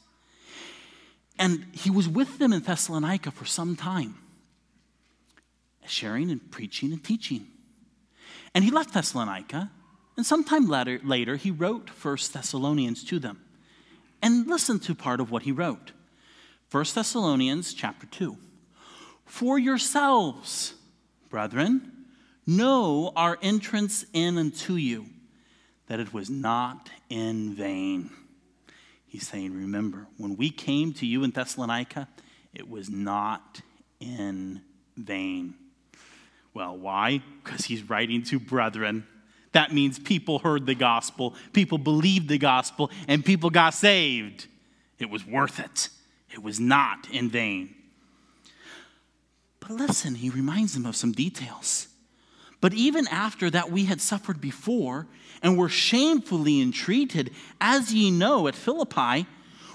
And 1.37 1.67
he 1.71 1.89
was 1.89 2.09
with 2.09 2.37
them 2.37 2.51
in 2.51 2.61
Thessalonica 2.61 3.31
for 3.31 3.45
some 3.45 3.77
time, 3.77 4.17
sharing 5.85 6.29
and 6.29 6.51
preaching 6.51 6.91
and 6.91 7.01
teaching. 7.01 7.47
And 8.53 8.65
he 8.65 8.71
left 8.71 8.93
Thessalonica, 8.93 9.71
and 10.19 10.25
sometime 10.25 10.67
later, 10.67 10.99
later 11.01 11.37
he 11.37 11.49
wrote 11.49 11.89
First 11.89 12.33
Thessalonians 12.33 13.05
to 13.05 13.19
them. 13.19 13.39
And 14.21 14.47
listen 14.47 14.77
to 14.79 14.93
part 14.93 15.21
of 15.21 15.31
what 15.31 15.43
he 15.43 15.53
wrote. 15.53 15.93
1 16.71 16.85
Thessalonians 16.93 17.73
chapter 17.73 18.05
2. 18.05 18.35
For 19.23 19.57
yourselves, 19.57 20.73
brethren, 21.29 21.93
know 22.45 23.13
our 23.15 23.37
entrance 23.41 24.03
in 24.11 24.37
unto 24.37 24.73
you, 24.73 25.05
that 25.87 26.01
it 26.01 26.13
was 26.13 26.29
not 26.29 26.89
in 27.09 27.53
vain. 27.55 28.09
He's 29.07 29.25
saying, 29.25 29.53
Remember, 29.53 30.05
when 30.17 30.35
we 30.35 30.49
came 30.49 30.91
to 30.95 31.05
you 31.05 31.23
in 31.23 31.31
Thessalonica, 31.31 32.09
it 32.53 32.69
was 32.69 32.89
not 32.89 33.61
in 34.01 34.63
vain. 34.97 35.53
Well, 36.53 36.75
why? 36.75 37.21
Because 37.41 37.63
he's 37.63 37.89
writing 37.89 38.21
to 38.23 38.37
brethren. 38.37 39.07
That 39.51 39.73
means 39.73 39.97
people 39.97 40.39
heard 40.39 40.65
the 40.65 40.75
gospel, 40.75 41.33
people 41.53 41.77
believed 41.77 42.29
the 42.29 42.37
gospel, 42.37 42.91
and 43.07 43.25
people 43.25 43.49
got 43.49 43.73
saved. 43.73 44.47
It 44.99 45.09
was 45.09 45.25
worth 45.25 45.59
it. 45.59 45.89
It 46.31 46.43
was 46.43 46.59
not 46.59 47.09
in 47.09 47.29
vain. 47.29 47.73
But 49.59 49.71
listen, 49.71 50.15
he 50.15 50.29
reminds 50.29 50.73
them 50.73 50.85
of 50.85 50.95
some 50.95 51.11
details. 51.11 51.87
But 52.61 52.73
even 52.73 53.07
after 53.07 53.49
that 53.49 53.71
we 53.71 53.85
had 53.85 54.01
suffered 54.01 54.41
before 54.41 55.07
and 55.41 55.57
were 55.57 55.69
shamefully 55.69 56.61
entreated, 56.61 57.31
as 57.61 57.93
ye 57.93 58.11
know 58.11 58.47
at 58.47 58.55
Philippi, 58.55 59.25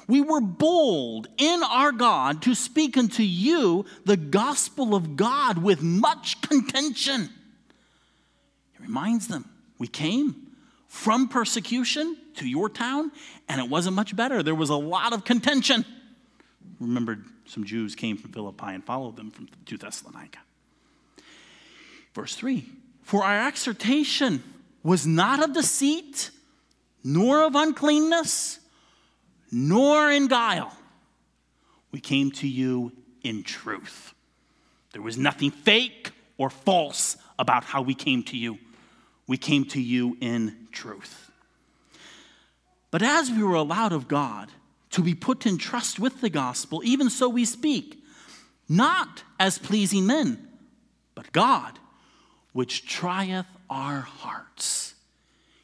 we 0.07 0.21
were 0.21 0.41
bold 0.41 1.29
in 1.39 1.63
our 1.63 1.91
God 1.93 2.43
to 2.43 2.55
speak 2.55 2.97
unto 2.99 3.23
you 3.23 3.87
the 4.05 4.19
gospel 4.19 4.95
of 4.95 5.17
God 5.17 5.59
with 5.59 5.83
much 5.83 6.43
contention. 6.43 7.31
He 8.73 8.83
reminds 8.83 9.29
them, 9.29 9.49
we 9.79 9.87
came 9.87 10.53
from 10.89 11.29
persecution 11.29 12.17
to 12.37 12.47
your 12.47 12.69
town, 12.69 13.11
and 13.49 13.61
it 13.61 13.69
wasn't 13.69 13.97
much 13.97 14.15
better. 14.15 14.43
There 14.43 14.55
was 14.55 14.71
a 14.71 14.77
lot 14.77 15.13
of 15.13 15.25
contention. 15.25 15.85
Remember, 16.81 17.19
some 17.47 17.65
Jews 17.65 17.95
came 17.95 18.17
from 18.17 18.33
Philippi 18.33 18.69
and 18.69 18.85
followed 18.85 19.17
them 19.17 19.31
from, 19.31 19.49
to 19.67 19.77
Thessalonica. 19.77 20.39
Verse 22.15 22.35
3 22.37 22.65
For 23.03 23.25
our 23.25 23.47
exhortation 23.49 24.43
was 24.83 25.07
not 25.07 25.43
of 25.43 25.53
deceit, 25.53 26.31
nor 27.03 27.43
of 27.43 27.55
uncleanness, 27.55 28.61
nor 29.51 30.11
in 30.11 30.29
guile. 30.29 30.73
We 31.91 32.01
came 32.01 32.31
to 32.33 32.49
you 32.49 32.93
in 33.23 33.43
truth. 33.43 34.15
There 34.93 35.03
was 35.03 35.19
nothing 35.19 35.51
fake 35.51 36.13
or 36.39 36.51
false 36.51 37.17
about 37.39 37.65
how 37.65 37.83
we 37.83 37.95
came 37.95 38.23
to 38.25 38.37
you. 38.37 38.59
We 39.27 39.37
came 39.37 39.65
to 39.67 39.81
you 39.81 40.17
in 40.21 40.69
truth. 40.71 41.31
But 42.91 43.03
as 43.03 43.31
we 43.31 43.43
were 43.43 43.55
allowed 43.55 43.93
of 43.93 44.07
God 44.07 44.51
to 44.91 45.03
be 45.03 45.15
put 45.15 45.47
in 45.47 45.59
trust 45.59 45.99
with 45.99 46.21
the 46.21 46.31
gospel, 46.31 46.83
even 46.85 47.11
so 47.11 47.29
we 47.29 47.45
speak, 47.45 48.03
not 48.69 49.25
as 49.41 49.59
pleasing 49.59 50.07
men, 50.07 50.49
but 51.15 51.33
God, 51.33 51.79
which 52.53 52.87
trieth 52.87 53.47
our 53.69 54.01
hearts. 54.01 54.95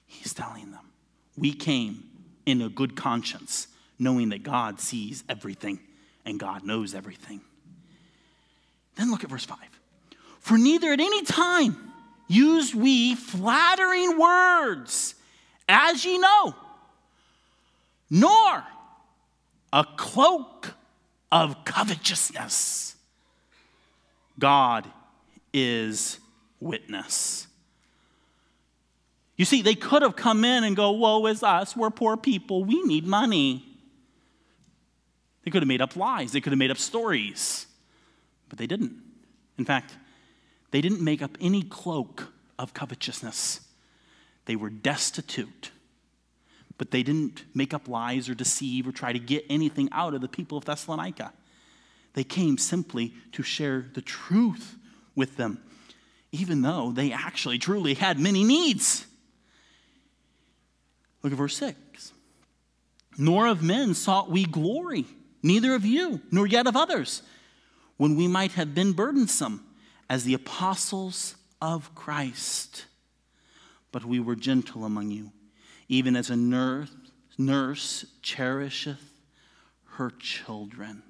He's 0.07 0.35
telling 0.35 0.73
them, 0.73 0.91
we 1.37 1.53
came 1.53 2.05
in 2.47 2.63
a 2.63 2.69
good 2.69 2.97
conscience, 2.97 3.69
knowing 3.99 4.31
that 4.31 4.43
God 4.43 4.81
sees 4.81 5.23
everything 5.29 5.79
and 6.25 6.41
God 6.41 6.65
knows 6.65 6.95
everything. 6.95 7.41
Then 8.97 9.11
look 9.11 9.23
at 9.23 9.31
verse 9.31 9.45
5. 9.45 9.59
For 10.41 10.59
neither 10.59 10.93
at 10.93 11.01
any 11.01 11.23
time 11.23 11.90
used 12.31 12.75
we 12.75 13.17
flattering 13.17 14.17
words, 14.17 15.17
as 15.69 16.05
ye 16.05 16.17
know, 16.17 16.55
nor 18.09 18.65
a 19.73 19.85
cloak 19.97 20.75
of 21.33 21.65
covetousness. 21.65 22.95
God 24.39 24.87
is 25.53 26.19
witness. 26.61 27.49
You 29.37 29.45
see, 29.45 29.63
they 29.63 29.75
could 29.75 30.03
have 30.03 30.17
come 30.17 30.45
in 30.45 30.65
and 30.65 30.77
go, 30.77 30.93
Woe 30.93 31.27
is 31.27 31.43
us, 31.43 31.77
we're 31.77 31.91
poor 31.91 32.17
people, 32.17 32.65
we 32.65 32.83
need 32.85 33.07
money. 33.07 33.65
They 35.45 35.51
could 35.51 35.63
have 35.63 35.69
made 35.69 35.83
up 35.83 35.97
lies, 35.97 36.33
they 36.33 36.41
could 36.41 36.53
have 36.53 36.59
made 36.59 36.71
up 36.71 36.79
stories, 36.79 37.67
but 38.49 38.59
they 38.59 38.67
didn't. 38.67 38.95
In 39.59 39.65
fact, 39.65 39.97
they 40.71 40.81
didn't 40.81 41.01
make 41.01 41.23
up 41.23 41.37
any 41.41 41.63
cloak 41.63 42.33
of 42.59 42.75
covetousness. 42.75 43.61
They 44.47 44.57
were 44.57 44.71
destitute 44.71 45.71
but 46.81 46.93
they 46.93 47.03
didn't 47.03 47.45
make 47.55 47.75
up 47.75 47.89
lies 47.89 48.27
or 48.31 48.35
deceive 48.35 48.89
or 48.89 48.93
try 48.93 49.13
to 49.13 49.19
get 49.19 49.45
anything 49.51 49.87
out 49.93 50.15
of 50.15 50.23
the 50.23 50.29
people 50.29 50.57
of 50.57 50.65
Thessalonica. 50.65 51.31
They 52.15 52.25
came 52.25 52.57
simply 52.57 53.13
to 53.33 53.43
share 53.43 53.85
the 53.93 54.01
truth 54.01 54.79
with 55.15 55.37
them, 55.37 55.63
even 56.33 56.63
though 56.63 56.91
they 56.91 57.13
actually 57.13 57.59
truly 57.59 57.93
had 57.93 58.19
many 58.19 58.45
needs. 58.45 59.07
Look 61.23 61.35
at 61.35 61.37
verse 61.37 61.59
6. 61.59 62.15
Nor 63.19 63.49
of 63.49 63.63
men 63.63 63.93
sought 63.93 64.31
we 64.31 64.47
glory, 64.47 65.05
neither 65.43 65.75
of 65.75 65.85
you, 65.85 66.23
nor 66.31 66.47
yet 66.47 66.67
of 66.67 66.79
others, 66.79 67.21
when 67.99 68.17
we 68.17 68.27
might 68.27 68.53
have 68.53 68.75
been 68.75 68.95
burdensome 68.95 69.63
as 70.11 70.25
the 70.25 70.35
apostles 70.35 71.37
of 71.63 71.95
Christ. 71.95 72.85
But 73.91 74.05
we 74.05 74.21
were 74.21 74.37
gentle 74.37 74.85
among 74.85 75.11
you 75.11 75.33
even 75.91 76.15
as 76.15 76.31
a 76.31 76.37
nurse, 76.37 76.89
nurse 77.37 78.07
cherisheth 78.23 79.13
her 79.97 80.13
children. 80.21 81.03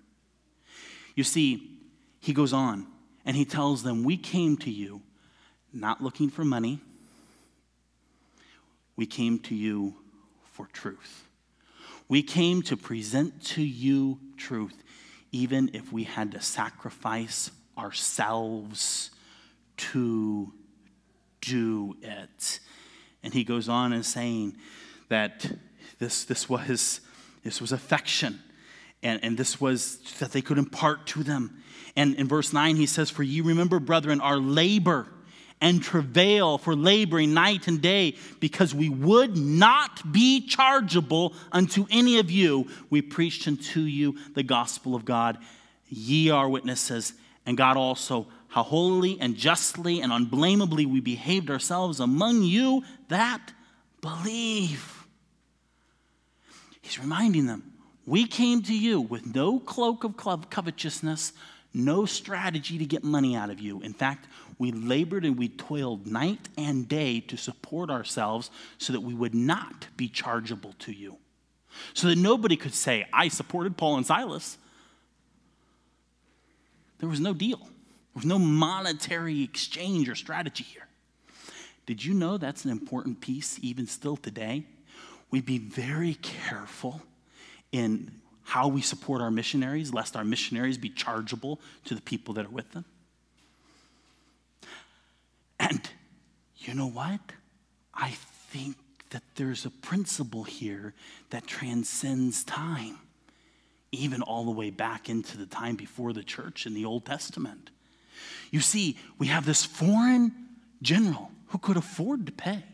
You 1.14 1.22
see, 1.22 1.78
he 2.18 2.32
goes 2.32 2.54
on 2.54 2.86
and 3.26 3.36
he 3.36 3.44
tells 3.44 3.82
them, 3.82 4.04
We 4.04 4.16
came 4.16 4.56
to 4.56 4.70
you 4.70 5.02
not 5.70 6.02
looking 6.02 6.30
for 6.30 6.44
money, 6.46 6.80
we 8.96 9.04
came 9.04 9.38
to 9.40 9.54
you 9.54 9.94
for 10.50 10.66
truth. 10.72 11.28
We 12.08 12.22
came 12.22 12.62
to 12.62 12.76
present 12.76 13.44
to 13.48 13.62
you 13.62 14.18
truth, 14.36 14.82
even 15.30 15.70
if 15.74 15.92
we 15.92 16.04
had 16.04 16.32
to 16.32 16.40
sacrifice 16.40 17.50
ourselves 17.80 19.10
to 19.76 20.52
do 21.40 21.96
it. 22.02 22.60
And 23.22 23.32
he 23.32 23.44
goes 23.44 23.68
on 23.68 23.92
and 23.92 24.04
saying 24.04 24.56
that 25.08 25.50
this, 25.98 26.24
this, 26.24 26.48
was, 26.48 27.00
this 27.42 27.60
was 27.60 27.72
affection 27.72 28.40
and, 29.02 29.22
and 29.22 29.36
this 29.36 29.60
was 29.60 29.98
that 30.18 30.32
they 30.32 30.42
could 30.42 30.58
impart 30.58 31.06
to 31.08 31.22
them. 31.22 31.62
And 31.96 32.14
in 32.16 32.28
verse 32.28 32.52
9, 32.52 32.76
he 32.76 32.86
says, 32.86 33.10
For 33.10 33.22
ye 33.22 33.40
remember, 33.40 33.80
brethren, 33.80 34.20
our 34.20 34.36
labor 34.36 35.06
and 35.60 35.82
travail 35.82 36.58
for 36.58 36.74
laboring 36.74 37.34
night 37.34 37.68
and 37.68 37.82
day, 37.82 38.16
because 38.40 38.74
we 38.74 38.88
would 38.88 39.36
not 39.36 40.12
be 40.12 40.46
chargeable 40.46 41.34
unto 41.52 41.86
any 41.90 42.18
of 42.18 42.30
you. 42.30 42.68
We 42.88 43.02
preached 43.02 43.46
unto 43.46 43.80
you 43.80 44.16
the 44.34 44.42
gospel 44.42 44.94
of 44.94 45.04
God. 45.04 45.38
Ye 45.88 46.30
are 46.30 46.48
witnesses, 46.48 47.14
and 47.46 47.56
God 47.56 47.76
also, 47.76 48.26
how 48.48 48.62
holily 48.62 49.18
and 49.20 49.36
justly 49.36 50.00
and 50.00 50.12
unblameably 50.12 50.86
we 50.86 51.00
behaved 51.00 51.50
ourselves 51.50 52.00
among 52.00 52.42
you 52.42 52.82
that 53.08 53.52
believe. 54.00 55.06
He's 56.82 56.98
reminding 56.98 57.46
them, 57.46 57.72
we 58.06 58.26
came 58.26 58.62
to 58.62 58.76
you 58.76 59.00
with 59.00 59.34
no 59.34 59.60
cloak 59.60 60.04
of 60.04 60.16
covetousness, 60.50 61.32
no 61.72 62.04
strategy 62.06 62.78
to 62.78 62.84
get 62.84 63.04
money 63.04 63.36
out 63.36 63.50
of 63.50 63.60
you. 63.60 63.80
In 63.82 63.92
fact, 63.92 64.26
we 64.58 64.72
labored 64.72 65.24
and 65.24 65.38
we 65.38 65.48
toiled 65.48 66.06
night 66.06 66.48
and 66.58 66.88
day 66.88 67.20
to 67.20 67.36
support 67.36 67.88
ourselves 67.88 68.50
so 68.78 68.92
that 68.92 69.00
we 69.00 69.14
would 69.14 69.34
not 69.34 69.86
be 69.96 70.08
chargeable 70.08 70.74
to 70.80 70.92
you. 70.92 71.16
So 71.94 72.08
that 72.08 72.18
nobody 72.18 72.56
could 72.56 72.74
say, 72.74 73.06
I 73.12 73.28
supported 73.28 73.76
Paul 73.76 73.96
and 73.96 74.06
Silas. 74.06 74.58
There 77.00 77.08
was 77.08 77.20
no 77.20 77.34
deal, 77.34 77.58
there 77.58 77.68
was 78.14 78.24
no 78.24 78.38
monetary 78.38 79.42
exchange 79.42 80.08
or 80.08 80.14
strategy 80.14 80.64
here. 80.64 80.86
Did 81.86 82.04
you 82.04 82.14
know 82.14 82.38
that's 82.38 82.64
an 82.64 82.70
important 82.70 83.20
piece 83.20 83.58
even 83.62 83.86
still 83.86 84.16
today? 84.16 84.64
We 85.30 85.40
be 85.40 85.58
very 85.58 86.14
careful 86.14 87.02
in 87.72 88.12
how 88.42 88.68
we 88.68 88.80
support 88.80 89.20
our 89.20 89.30
missionaries, 89.30 89.92
lest 89.92 90.16
our 90.16 90.24
missionaries 90.24 90.76
be 90.76 90.90
chargeable 90.90 91.60
to 91.84 91.94
the 91.94 92.00
people 92.00 92.34
that 92.34 92.46
are 92.46 92.50
with 92.50 92.70
them. 92.72 92.84
And 95.58 95.88
you 96.58 96.74
know 96.74 96.88
what? 96.88 97.20
I 97.94 98.10
think 98.50 98.76
that 99.10 99.22
there's 99.36 99.66
a 99.66 99.70
principle 99.70 100.44
here 100.44 100.94
that 101.30 101.46
transcends 101.46 102.44
time, 102.44 102.98
even 103.92 104.22
all 104.22 104.44
the 104.44 104.50
way 104.50 104.70
back 104.70 105.08
into 105.08 105.36
the 105.36 105.46
time 105.46 105.76
before 105.76 106.12
the 106.12 106.22
church 106.22 106.66
in 106.66 106.74
the 106.74 106.84
Old 106.84 107.04
Testament. 107.04 107.70
You 108.50 108.60
see, 108.60 108.98
we 109.18 109.26
have 109.28 109.46
this 109.46 109.64
foreign 109.64 110.32
general 110.82 111.30
who 111.46 111.58
could 111.58 111.76
afford 111.76 112.26
to 112.26 112.32
pay. 112.32 112.64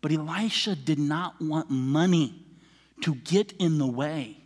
But 0.00 0.12
Elisha 0.12 0.74
did 0.74 0.98
not 0.98 1.40
want 1.40 1.70
money 1.70 2.34
to 3.02 3.14
get 3.14 3.52
in 3.52 3.78
the 3.78 3.86
way. 3.86 4.36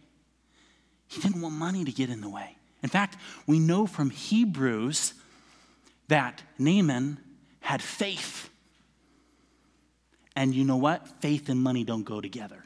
He 1.08 1.20
didn't 1.20 1.40
want 1.40 1.54
money 1.54 1.84
to 1.84 1.92
get 1.92 2.10
in 2.10 2.20
the 2.20 2.28
way. 2.28 2.56
In 2.82 2.88
fact, 2.88 3.16
we 3.46 3.58
know 3.58 3.86
from 3.86 4.10
Hebrews 4.10 5.14
that 6.08 6.42
Naaman 6.58 7.18
had 7.60 7.82
faith. 7.82 8.50
And 10.36 10.54
you 10.54 10.64
know 10.64 10.76
what? 10.76 11.08
Faith 11.20 11.48
and 11.48 11.60
money 11.60 11.84
don't 11.84 12.04
go 12.04 12.20
together. 12.20 12.62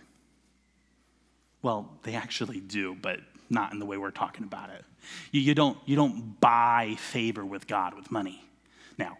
Well, 1.63 1.91
they 2.03 2.15
actually 2.15 2.61
do, 2.61 2.97
but 3.01 3.21
not 3.49 3.73
in 3.73 3.79
the 3.79 3.87
way 3.87 3.99
we're 3.99 4.11
talking 4.11 4.45
about 4.45 4.71
it. 4.71 4.85
You, 5.33 5.41
you, 5.41 5.55
don't, 5.55 5.77
you 5.85 5.97
don't 5.97 6.41
buy 6.41 6.97
favor 6.99 7.45
with 7.45 7.67
God 7.67 7.95
with 7.95 8.11
money. 8.11 8.43
Now, 8.97 9.19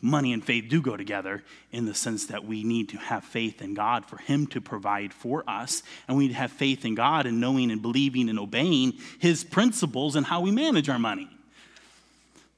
money 0.00 0.32
and 0.32 0.44
faith 0.44 0.66
do 0.68 0.82
go 0.82 0.96
together 0.96 1.42
in 1.70 1.84
the 1.84 1.94
sense 1.94 2.26
that 2.26 2.44
we 2.44 2.64
need 2.64 2.88
to 2.90 2.96
have 2.96 3.24
faith 3.24 3.62
in 3.62 3.74
God 3.74 4.04
for 4.04 4.18
Him 4.18 4.46
to 4.48 4.60
provide 4.60 5.14
for 5.14 5.44
us. 5.48 5.82
And 6.08 6.16
we 6.16 6.24
need 6.24 6.34
to 6.34 6.38
have 6.38 6.52
faith 6.52 6.84
in 6.84 6.94
God 6.94 7.24
and 7.24 7.40
knowing 7.40 7.70
and 7.70 7.80
believing 7.80 8.28
and 8.28 8.38
obeying 8.38 8.94
His 9.18 9.44
principles 9.44 10.16
and 10.16 10.26
how 10.26 10.40
we 10.40 10.50
manage 10.50 10.88
our 10.88 10.98
money. 10.98 11.30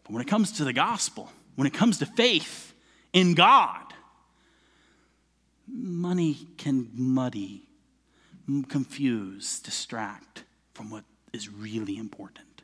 But 0.05 0.12
when 0.12 0.22
it 0.22 0.29
comes 0.29 0.53
to 0.53 0.64
the 0.64 0.72
gospel, 0.72 1.31
when 1.57 1.66
it 1.66 1.74
comes 1.74 1.98
to 1.98 2.07
faith 2.07 2.72
in 3.12 3.35
God, 3.35 3.92
money 5.66 6.37
can 6.57 6.90
muddy, 6.94 7.63
confuse, 8.68 9.61
distract 9.61 10.44
from 10.74 10.90
what 10.90 11.04
is 11.33 11.48
really 11.48 11.96
important. 11.96 12.62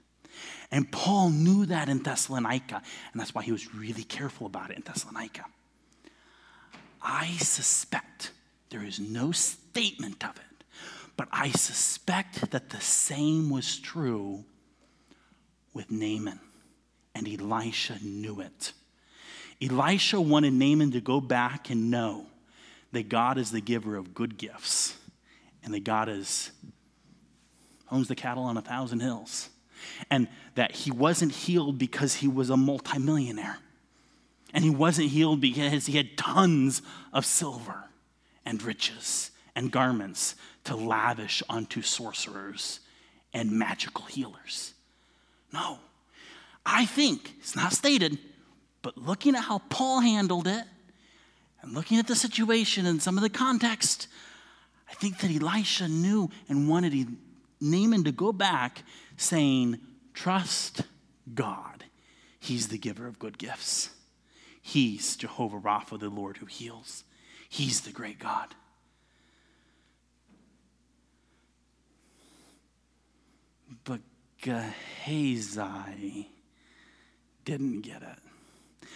And 0.71 0.91
Paul 0.91 1.31
knew 1.31 1.67
that 1.67 1.89
in 1.89 2.03
Thessalonica, 2.03 2.83
and 3.13 3.21
that's 3.21 3.35
why 3.35 3.43
he 3.43 3.53
was 3.53 3.75
really 3.75 4.05
careful 4.05 4.47
about 4.47 4.71
it 4.71 4.77
in 4.77 4.83
Thessalonica. 4.83 5.45
I 7.03 7.29
suspect 7.39 8.31
there 8.71 8.85
is 8.85 9.01
no 9.01 9.33
statement 9.33 10.25
of 10.25 10.37
it, 10.37 10.65
but 11.17 11.29
I 11.33 11.51
suspect 11.51 12.51
that 12.53 12.71
the 12.71 12.81
same 12.81 13.51
was 13.51 13.79
true 13.79 14.45
with 15.75 15.91
Naaman, 15.91 16.41
and 17.15 17.27
Elisha 17.27 17.99
knew 18.03 18.41
it. 18.41 18.73
Elisha 19.61 20.21
wanted 20.21 20.53
Naaman 20.53 20.93
to 20.93 21.01
go 21.01 21.21
back 21.21 21.71
and 21.71 21.91
know 21.91 22.27
that 22.93 23.09
God 23.09 23.39
is 23.39 23.51
the 23.51 23.61
giver 23.61 23.97
of 23.97 24.15
good 24.15 24.39
gifts 24.39 24.97
and 25.65 25.75
that 25.75 25.85
God 25.85 26.09
is 26.09 26.51
owns 27.91 28.09
the 28.09 28.15
cattle 28.15 28.45
on 28.45 28.57
a 28.57 28.63
thousand 28.63 29.01
hills 29.01 29.51
and 30.11 30.29
that 30.55 30.73
he 30.73 30.91
wasn't 30.91 31.33
healed 31.33 31.79
because 31.79 32.17
he 32.17 32.29
was 32.29 32.51
a 32.51 32.57
multimillionaire. 32.57 33.59
And 34.53 34.65
he 34.65 34.71
wasn't 34.71 35.09
healed 35.09 35.41
because 35.41 35.87
he 35.87 35.97
had 35.97 36.17
tons 36.17 36.83
of 37.13 37.25
silver 37.25 37.85
and 38.45 38.63
riches 38.63 39.31
and 39.55 39.71
garments 39.71 40.35
to 40.65 40.77
lavish 40.77 41.43
onto 41.49 41.83
sorcerers 41.83 42.81
and 43.33 43.51
magical 43.51 44.05
healers. 44.07 44.75
No. 45.53 45.79
I 46.67 46.85
think, 46.85 47.35
it's 47.39 47.57
not 47.57 47.73
stated, 47.73 48.19
but 48.83 48.99
looking 48.99 49.35
at 49.35 49.45
how 49.45 49.59
Paul 49.69 50.01
handled 50.01 50.47
it 50.47 50.65
and 51.63 51.73
looking 51.73 51.99
at 51.99 52.07
the 52.07 52.17
situation 52.17 52.87
and 52.87 53.01
some 53.01 53.17
of 53.17 53.23
the 53.23 53.31
context, 53.31 54.09
I 54.91 54.95
think 54.95 55.19
that 55.19 55.31
Elisha 55.31 55.89
knew 55.89 56.31
and 56.49 56.69
wanted 56.69 57.17
Naaman 57.61 58.05
to 58.05 58.13
go 58.13 58.33
back 58.33 58.83
saying, 59.17 59.79
Trust 60.15 60.83
God. 61.35 61.85
He's 62.41 62.69
the 62.69 62.79
giver 62.79 63.07
of 63.07 63.19
good 63.19 63.39
gifts. 63.39 63.91
He's 64.61 65.17
Jehovah 65.17 65.59
Rapha, 65.59 65.99
the 65.99 66.09
Lord 66.09 66.39
who 66.39 66.47
heals. 66.47 67.05
He's 67.49 67.83
the 67.83 67.93
great 67.93 68.19
God. 68.19 68.55
But 73.85 74.01
Gehazi 74.41 76.29
didn't 77.45 77.83
get 77.83 78.03
it. 78.03 78.89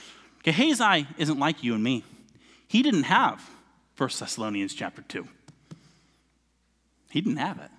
Gehazi 0.42 1.06
isn't 1.16 1.38
like 1.38 1.62
you 1.62 1.74
and 1.74 1.82
me. 1.82 2.04
He 2.68 2.82
didn't 2.82 3.04
have 3.04 3.42
1 3.96 4.10
Thessalonians 4.18 4.74
chapter 4.74 5.02
2. 5.02 5.26
He 7.14 7.20
didn't 7.20 7.38
have 7.38 7.60
it. 7.60 7.70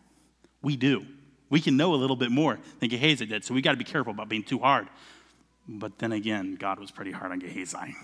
We 0.62 0.78
do. 0.78 1.06
We 1.50 1.60
can 1.60 1.76
know 1.76 1.94
a 1.94 1.98
little 1.98 2.16
bit 2.16 2.32
more 2.32 2.58
than 2.80 2.88
Gehazi 2.88 3.26
did, 3.26 3.44
so 3.44 3.54
we 3.54 3.62
got 3.62 3.72
to 3.72 3.78
be 3.78 3.84
careful 3.84 4.14
about 4.14 4.30
being 4.30 4.44
too 4.44 4.60
hard. 4.60 4.88
But 5.68 6.00
then 6.00 6.14
again, 6.14 6.56
God 6.56 6.80
was 6.80 6.90
pretty 6.90 7.12
hard 7.12 7.34
on 7.34 7.40
Gehazi. 7.40 7.98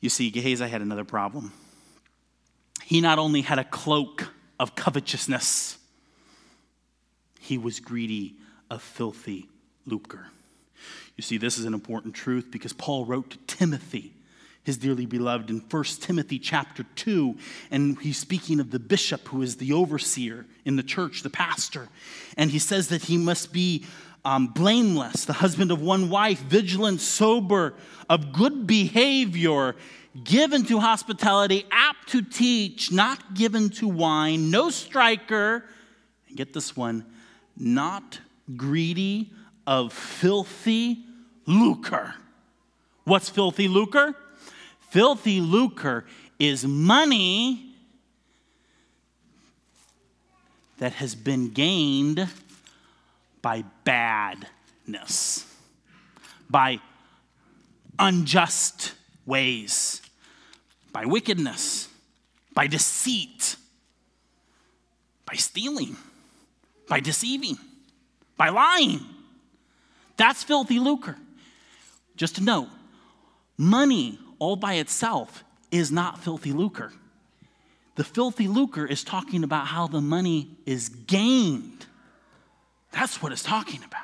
You 0.00 0.08
see, 0.08 0.30
Gehazi 0.30 0.68
had 0.68 0.82
another 0.82 1.04
problem. 1.04 1.52
He 2.84 3.00
not 3.00 3.18
only 3.18 3.40
had 3.40 3.58
a 3.58 3.64
cloak 3.64 4.28
of 4.60 4.76
covetousness, 4.76 5.76
he 7.40 7.58
was 7.58 7.80
greedy 7.80 8.36
of 8.70 8.82
filthy 8.82 9.48
lucre. 9.84 10.28
You 11.16 11.22
see, 11.22 11.38
this 11.38 11.58
is 11.58 11.64
an 11.64 11.74
important 11.74 12.14
truth 12.14 12.52
because 12.52 12.72
Paul 12.72 13.04
wrote 13.04 13.30
to 13.30 13.38
Timothy 13.48 14.12
his 14.62 14.76
dearly 14.76 15.06
beloved 15.06 15.50
in 15.50 15.58
1 15.58 15.84
Timothy 16.00 16.38
chapter 16.38 16.84
2. 16.96 17.36
And 17.70 17.98
he's 18.00 18.18
speaking 18.18 18.60
of 18.60 18.70
the 18.70 18.78
bishop 18.78 19.28
who 19.28 19.42
is 19.42 19.56
the 19.56 19.72
overseer 19.72 20.46
in 20.64 20.76
the 20.76 20.82
church, 20.82 21.22
the 21.22 21.30
pastor. 21.30 21.88
And 22.36 22.50
he 22.50 22.58
says 22.58 22.88
that 22.88 23.04
he 23.04 23.16
must 23.16 23.52
be 23.52 23.84
um, 24.24 24.48
blameless, 24.48 25.24
the 25.24 25.32
husband 25.32 25.70
of 25.70 25.80
one 25.80 26.10
wife, 26.10 26.40
vigilant, 26.40 27.00
sober, 27.00 27.74
of 28.08 28.32
good 28.32 28.66
behavior, 28.66 29.76
given 30.24 30.64
to 30.64 30.78
hospitality, 30.78 31.64
apt 31.70 32.10
to 32.10 32.20
teach, 32.20 32.92
not 32.92 33.34
given 33.34 33.70
to 33.70 33.88
wine, 33.88 34.50
no 34.50 34.68
striker. 34.68 35.64
And 36.28 36.36
get 36.36 36.52
this 36.52 36.76
one, 36.76 37.06
not 37.56 38.20
greedy 38.56 39.32
of 39.66 39.92
filthy 39.92 41.04
lucre. 41.46 42.14
What's 43.04 43.28
filthy 43.28 43.68
lucre? 43.68 44.14
Filthy 44.90 45.40
lucre 45.40 46.04
is 46.38 46.66
money 46.66 47.74
that 50.78 50.92
has 50.94 51.14
been 51.14 51.50
gained 51.50 52.28
by 53.42 53.64
badness, 53.84 55.46
by 56.48 56.80
unjust 57.98 58.92
ways 59.26 60.02
by 60.92 61.04
wickedness, 61.04 61.88
by 62.54 62.66
deceit, 62.66 63.56
by 65.24 65.34
stealing, 65.34 65.96
by 66.88 67.00
deceiving, 67.00 67.56
by 68.36 68.48
lying. 68.48 69.00
That's 70.16 70.42
filthy 70.42 70.78
lucre. 70.78 71.16
Just 72.16 72.36
to 72.36 72.42
note, 72.42 72.68
money 73.56 74.18
all 74.40 74.56
by 74.56 74.74
itself 74.74 75.44
is 75.70 75.92
not 75.92 76.18
filthy 76.18 76.52
lucre. 76.52 76.92
The 77.94 78.02
filthy 78.02 78.48
lucre 78.48 78.86
is 78.86 79.04
talking 79.04 79.44
about 79.44 79.68
how 79.68 79.86
the 79.86 80.00
money 80.00 80.56
is 80.66 80.88
gained. 80.88 81.86
That's 82.90 83.22
what 83.22 83.30
it's 83.30 83.42
talking 83.42 83.84
about. 83.84 84.00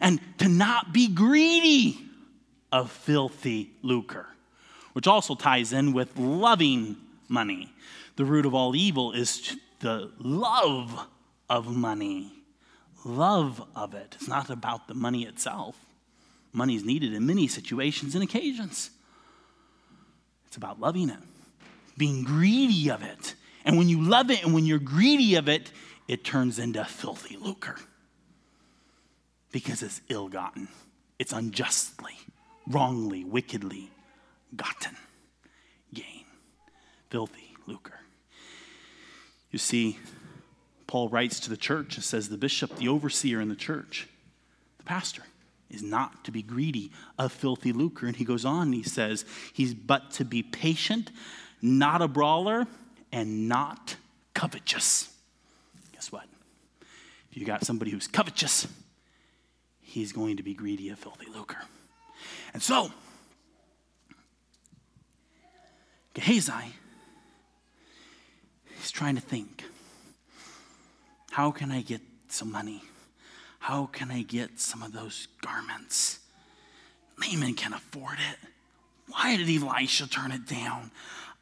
And 0.00 0.20
to 0.38 0.48
not 0.48 0.92
be 0.92 1.08
greedy 1.08 1.98
of 2.70 2.90
filthy 2.90 3.72
lucre, 3.82 4.26
which 4.92 5.06
also 5.06 5.34
ties 5.34 5.72
in 5.72 5.92
with 5.92 6.16
loving 6.18 6.96
money. 7.28 7.72
The 8.16 8.24
root 8.24 8.46
of 8.46 8.54
all 8.54 8.76
evil 8.76 9.12
is 9.12 9.56
the 9.80 10.12
love 10.18 11.06
of 11.48 11.74
money. 11.74 12.32
Love 13.04 13.62
of 13.74 13.94
it. 13.94 14.16
It's 14.18 14.28
not 14.28 14.50
about 14.50 14.88
the 14.88 14.94
money 14.94 15.24
itself. 15.24 15.76
Money 16.52 16.76
is 16.76 16.84
needed 16.84 17.14
in 17.14 17.26
many 17.26 17.48
situations 17.48 18.14
and 18.14 18.22
occasions. 18.22 18.90
It's 20.52 20.58
about 20.58 20.78
loving 20.78 21.08
it, 21.08 21.18
being 21.96 22.24
greedy 22.24 22.90
of 22.90 23.02
it. 23.02 23.36
And 23.64 23.78
when 23.78 23.88
you 23.88 24.02
love 24.02 24.30
it 24.30 24.44
and 24.44 24.52
when 24.52 24.66
you're 24.66 24.78
greedy 24.78 25.36
of 25.36 25.48
it, 25.48 25.72
it 26.08 26.24
turns 26.24 26.58
into 26.58 26.84
filthy 26.84 27.38
lucre 27.38 27.76
because 29.50 29.82
it's 29.82 30.02
ill 30.10 30.28
gotten, 30.28 30.68
it's 31.18 31.32
unjustly, 31.32 32.12
wrongly, 32.68 33.24
wickedly 33.24 33.88
gotten 34.54 34.94
gain. 35.94 36.26
Filthy 37.08 37.56
lucre. 37.66 38.00
You 39.50 39.58
see, 39.58 39.98
Paul 40.86 41.08
writes 41.08 41.40
to 41.40 41.48
the 41.48 41.56
church 41.56 41.94
and 41.94 42.04
says 42.04 42.28
the 42.28 42.36
bishop, 42.36 42.76
the 42.76 42.88
overseer 42.88 43.40
in 43.40 43.48
the 43.48 43.56
church, 43.56 44.06
the 44.76 44.84
pastor, 44.84 45.22
is 45.72 45.82
not 45.82 46.24
to 46.24 46.30
be 46.30 46.42
greedy 46.42 46.92
of 47.18 47.32
filthy 47.32 47.72
lucre. 47.72 48.06
And 48.06 48.16
he 48.16 48.24
goes 48.24 48.44
on 48.44 48.62
and 48.68 48.74
he 48.74 48.82
says, 48.82 49.24
he's 49.52 49.74
but 49.74 50.10
to 50.12 50.24
be 50.24 50.42
patient, 50.42 51.10
not 51.60 52.02
a 52.02 52.08
brawler, 52.08 52.66
and 53.10 53.48
not 53.48 53.96
covetous. 54.34 55.08
Guess 55.92 56.12
what? 56.12 56.26
If 57.30 57.38
you 57.38 57.46
got 57.46 57.64
somebody 57.64 57.90
who's 57.90 58.06
covetous, 58.06 58.68
he's 59.80 60.12
going 60.12 60.36
to 60.36 60.42
be 60.42 60.54
greedy 60.54 60.90
of 60.90 60.98
filthy 60.98 61.26
lucre. 61.34 61.62
And 62.52 62.62
so, 62.62 62.90
Gehazi 66.14 66.74
is 68.82 68.90
trying 68.90 69.14
to 69.14 69.20
think 69.20 69.64
how 71.30 71.50
can 71.50 71.72
I 71.72 71.80
get 71.80 72.02
some 72.28 72.52
money? 72.52 72.82
How 73.62 73.86
can 73.86 74.10
I 74.10 74.22
get 74.22 74.58
some 74.58 74.82
of 74.82 74.92
those 74.92 75.28
garments? 75.40 76.18
Naaman 77.16 77.54
can 77.54 77.72
afford 77.72 78.18
it. 78.18 78.48
Why 79.08 79.36
did 79.36 79.48
Elisha 79.48 80.08
turn 80.08 80.32
it 80.32 80.48
down? 80.48 80.90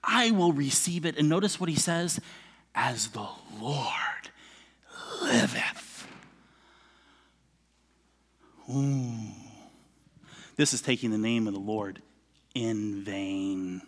I 0.04 0.30
will 0.30 0.52
receive 0.52 1.06
it. 1.06 1.16
And 1.16 1.30
notice 1.30 1.58
what 1.58 1.70
he 1.70 1.76
says 1.76 2.20
as 2.74 3.08
the 3.08 3.26
Lord 3.58 4.28
liveth. 5.22 6.06
Ooh. 8.68 9.14
This 10.56 10.74
is 10.74 10.82
taking 10.82 11.12
the 11.12 11.16
name 11.16 11.46
of 11.46 11.54
the 11.54 11.58
Lord 11.58 12.02
in 12.54 13.02
vain. 13.02 13.80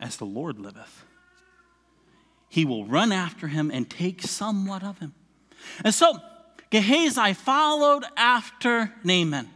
As 0.00 0.16
the 0.16 0.26
Lord 0.26 0.58
liveth, 0.58 1.04
he 2.48 2.64
will 2.64 2.84
run 2.84 3.12
after 3.12 3.48
him 3.48 3.70
and 3.72 3.88
take 3.88 4.22
somewhat 4.22 4.82
of 4.82 4.98
him. 4.98 5.14
And 5.84 5.94
so 5.94 6.18
Gehazi 6.70 7.34
followed 7.34 8.04
after 8.16 8.94
Naaman. 9.04 9.48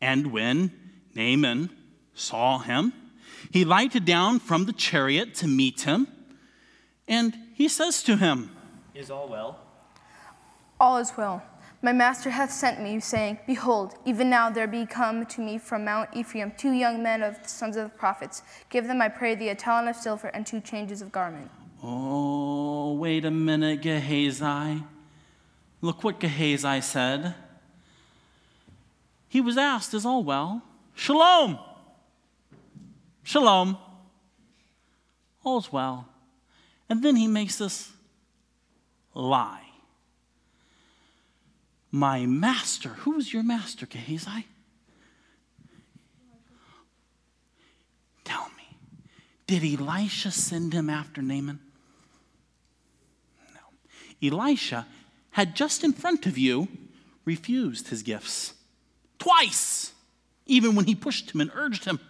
And 0.00 0.32
when 0.32 0.72
Naaman 1.14 1.70
saw 2.14 2.58
him, 2.58 2.92
he 3.50 3.64
lighted 3.64 4.04
down 4.04 4.38
from 4.38 4.64
the 4.64 4.72
chariot 4.72 5.34
to 5.36 5.46
meet 5.46 5.82
him, 5.82 6.06
and 7.06 7.36
he 7.54 7.68
says 7.68 8.02
to 8.04 8.16
him, 8.16 8.54
Is 8.94 9.10
all 9.10 9.28
well? 9.28 9.58
All 10.78 10.98
is 10.98 11.12
well. 11.16 11.42
My 11.80 11.92
master 11.92 12.30
hath 12.30 12.50
sent 12.50 12.80
me, 12.82 12.98
saying, 12.98 13.38
Behold, 13.46 13.94
even 14.04 14.28
now 14.28 14.50
there 14.50 14.66
be 14.66 14.84
come 14.84 15.24
to 15.26 15.40
me 15.40 15.58
from 15.58 15.84
Mount 15.84 16.10
Ephraim 16.12 16.52
two 16.56 16.72
young 16.72 17.02
men 17.02 17.22
of 17.22 17.40
the 17.40 17.48
sons 17.48 17.76
of 17.76 17.84
the 17.84 17.96
prophets. 17.96 18.42
Give 18.68 18.88
them, 18.88 19.00
I 19.00 19.08
pray 19.08 19.36
thee, 19.36 19.50
a 19.50 19.54
talent 19.54 19.88
of 19.88 19.96
silver 19.96 20.28
and 20.28 20.44
two 20.44 20.60
changes 20.60 21.00
of 21.02 21.12
garment. 21.12 21.50
Oh, 21.80 22.94
wait 22.94 23.24
a 23.24 23.30
minute, 23.30 23.82
Gehazi. 23.82 24.82
Look 25.80 26.02
what 26.02 26.18
Gehazi 26.18 26.80
said. 26.80 27.36
He 29.28 29.40
was 29.40 29.56
asked, 29.56 29.94
Is 29.94 30.04
all 30.04 30.24
well? 30.24 30.62
Shalom. 30.96 31.60
Shalom. 33.22 33.78
All's 35.44 35.70
well. 35.70 36.08
And 36.88 37.04
then 37.04 37.14
he 37.14 37.28
makes 37.28 37.58
this 37.58 37.92
lie. 39.14 39.67
My 41.90 42.26
master. 42.26 42.90
Who 42.90 43.12
was 43.12 43.32
your 43.32 43.42
master, 43.42 43.86
Gehazi? 43.86 44.46
Tell 48.24 48.50
me, 48.56 48.76
did 49.46 49.80
Elisha 49.80 50.30
send 50.30 50.74
him 50.74 50.90
after 50.90 51.22
Naaman? 51.22 51.60
No. 53.54 54.28
Elisha 54.28 54.86
had 55.30 55.56
just 55.56 55.82
in 55.82 55.92
front 55.92 56.26
of 56.26 56.36
you 56.36 56.68
refused 57.24 57.88
his 57.88 58.02
gifts 58.02 58.54
twice, 59.18 59.92
even 60.46 60.74
when 60.74 60.86
he 60.86 60.94
pushed 60.94 61.30
him 61.34 61.40
and 61.40 61.50
urged 61.54 61.84
him. 61.84 62.00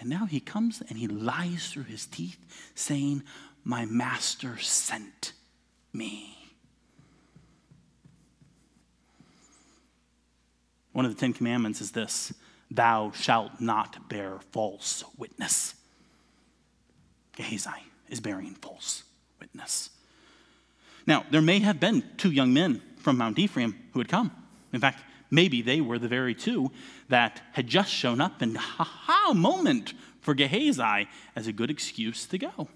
And 0.00 0.08
now 0.08 0.26
he 0.26 0.40
comes 0.40 0.82
and 0.88 0.98
he 0.98 1.08
lies 1.08 1.68
through 1.68 1.84
his 1.84 2.06
teeth, 2.06 2.38
saying, 2.74 3.22
My 3.64 3.84
master 3.84 4.56
sent 4.58 5.32
me. 5.92 6.37
One 10.92 11.04
of 11.04 11.14
the 11.14 11.20
Ten 11.20 11.32
Commandments 11.32 11.80
is 11.80 11.92
this 11.92 12.32
Thou 12.70 13.12
shalt 13.12 13.60
not 13.60 14.08
bear 14.08 14.38
false 14.50 15.04
witness. 15.16 15.74
Gehazi 17.36 17.70
is 18.08 18.20
bearing 18.20 18.54
false 18.54 19.04
witness. 19.40 19.90
Now, 21.06 21.24
there 21.30 21.40
may 21.40 21.60
have 21.60 21.80
been 21.80 22.04
two 22.16 22.30
young 22.30 22.52
men 22.52 22.82
from 22.96 23.16
Mount 23.16 23.38
Ephraim 23.38 23.74
who 23.92 24.00
had 24.00 24.08
come. 24.08 24.30
In 24.72 24.80
fact, 24.80 25.02
maybe 25.30 25.62
they 25.62 25.80
were 25.80 25.98
the 25.98 26.08
very 26.08 26.34
two 26.34 26.70
that 27.08 27.40
had 27.52 27.66
just 27.66 27.90
shown 27.90 28.20
up, 28.20 28.42
and 28.42 28.56
ha 28.56 28.84
ha 28.84 29.32
moment 29.32 29.94
for 30.20 30.34
Gehazi 30.34 31.08
as 31.34 31.46
a 31.46 31.52
good 31.52 31.70
excuse 31.70 32.26
to 32.26 32.38
go. 32.38 32.68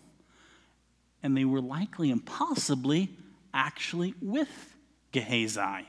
And 1.22 1.36
they 1.36 1.44
were 1.44 1.60
likely 1.60 2.10
and 2.10 2.24
possibly 2.24 3.10
actually 3.52 4.14
with 4.22 4.76
Gehazi. 5.12 5.86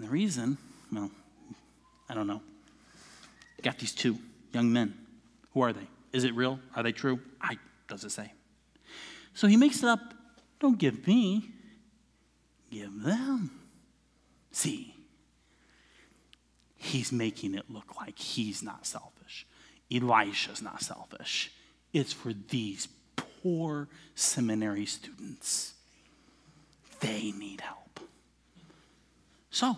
And 0.00 0.08
the 0.08 0.12
reason, 0.12 0.56
well, 0.90 1.10
I 2.08 2.14
don't 2.14 2.26
know. 2.26 2.40
Got 3.60 3.78
these 3.78 3.92
two 3.92 4.16
young 4.50 4.72
men. 4.72 4.94
Who 5.52 5.60
are 5.60 5.74
they? 5.74 5.86
Is 6.14 6.24
it 6.24 6.34
real? 6.34 6.58
Are 6.74 6.82
they 6.82 6.92
true? 6.92 7.20
I 7.38 7.58
does 7.86 8.02
it 8.04 8.10
say? 8.10 8.32
So 9.34 9.46
he 9.46 9.58
makes 9.58 9.82
it 9.82 9.90
up. 9.90 10.14
Don't 10.58 10.78
give 10.78 11.06
me, 11.06 11.50
give 12.70 13.02
them. 13.02 13.50
See, 14.52 14.94
he's 16.76 17.12
making 17.12 17.54
it 17.54 17.66
look 17.68 18.00
like 18.00 18.18
he's 18.18 18.62
not 18.62 18.86
selfish. 18.86 19.46
Elisha's 19.92 20.62
not 20.62 20.80
selfish. 20.82 21.52
It's 21.92 22.14
for 22.14 22.32
these 22.32 22.88
poor 23.42 23.86
seminary 24.14 24.86
students. 24.86 25.74
They 27.00 27.32
need 27.32 27.60
help. 27.60 28.00
So, 29.50 29.76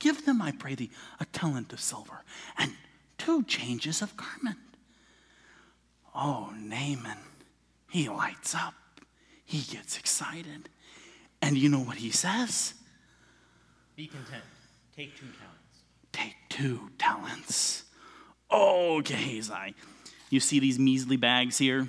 give 0.00 0.26
them, 0.26 0.42
I 0.42 0.50
pray 0.50 0.74
thee, 0.74 0.90
a 1.20 1.24
talent 1.26 1.72
of 1.72 1.80
silver 1.80 2.24
and 2.58 2.72
two 3.16 3.44
changes 3.44 4.02
of 4.02 4.16
garment. 4.16 4.58
Oh, 6.14 6.52
Naaman, 6.58 7.18
he 7.88 8.08
lights 8.08 8.54
up. 8.54 8.74
He 9.44 9.60
gets 9.60 9.96
excited. 9.96 10.68
And 11.40 11.56
you 11.56 11.68
know 11.68 11.80
what 11.80 11.98
he 11.98 12.10
says? 12.10 12.74
Be 13.94 14.06
content. 14.06 14.42
Take 14.96 15.16
two 15.16 15.26
talents. 15.26 15.82
Take 16.12 16.34
two 16.48 16.90
talents. 16.98 17.84
Oh, 18.50 19.00
Gehazi. 19.00 19.74
You 20.30 20.40
see 20.40 20.58
these 20.58 20.78
measly 20.78 21.16
bags 21.16 21.58
here? 21.58 21.88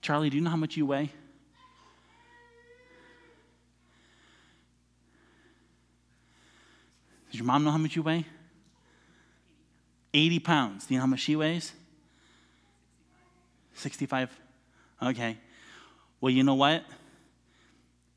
Charlie, 0.00 0.30
do 0.30 0.36
you 0.36 0.42
know 0.42 0.50
how 0.50 0.56
much 0.56 0.76
you 0.76 0.84
weigh? 0.84 1.10
Does 7.32 7.38
your 7.38 7.46
mom 7.46 7.64
know 7.64 7.70
how 7.70 7.78
much 7.78 7.96
you 7.96 8.02
weigh? 8.02 8.26
80 10.12 10.38
pounds. 10.40 10.86
Do 10.86 10.92
you 10.92 10.98
know 10.98 11.04
how 11.04 11.06
much 11.06 11.20
she 11.20 11.34
weighs? 11.34 11.72
65? 13.72 14.30
Okay. 15.02 15.38
Well, 16.20 16.30
you 16.30 16.44
know 16.44 16.54
what? 16.54 16.84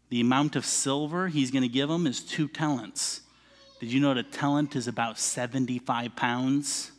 The 0.09 0.19
amount 0.19 0.57
of 0.57 0.65
silver 0.65 1.29
he's 1.29 1.49
going 1.49 1.61
to 1.61 1.69
give 1.69 1.89
him 1.89 2.05
is 2.05 2.19
two 2.19 2.49
talents. 2.49 3.21
Did 3.79 3.93
you 3.93 4.01
know 4.01 4.13
that 4.13 4.25
a 4.25 4.29
talent 4.29 4.75
is 4.75 4.89
about 4.89 5.17
75 5.17 6.13
pounds? 6.17 6.91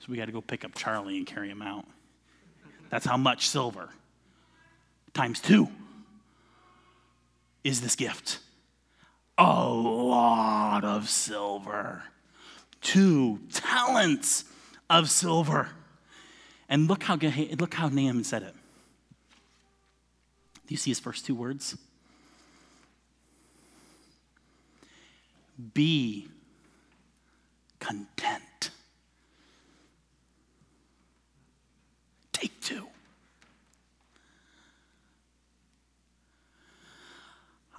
So 0.00 0.06
we 0.08 0.16
got 0.16 0.26
to 0.26 0.32
go 0.32 0.40
pick 0.40 0.64
up 0.64 0.74
Charlie 0.74 1.18
and 1.18 1.26
carry 1.26 1.48
him 1.48 1.62
out. 1.62 1.86
That's 2.90 3.06
how 3.06 3.16
much 3.16 3.46
silver. 3.46 3.90
Times 5.12 5.38
two 5.38 5.68
is 7.62 7.80
this 7.80 7.94
gift. 7.94 8.40
A 9.36 9.64
lot 9.64 10.84
of 10.84 11.08
silver. 11.08 12.04
Two 12.80 13.40
talents 13.52 14.44
of 14.88 15.10
silver. 15.10 15.70
And 16.68 16.88
look 16.88 17.02
how, 17.02 17.16
look 17.16 17.74
how 17.74 17.88
Naaman 17.88 18.24
said 18.24 18.42
it. 18.42 18.54
Do 20.66 20.72
you 20.72 20.76
see 20.76 20.90
his 20.90 21.00
first 21.00 21.26
two 21.26 21.34
words? 21.34 21.76
Be 25.74 26.28
content. 27.80 28.70
Take 32.32 32.60
two. 32.60 32.86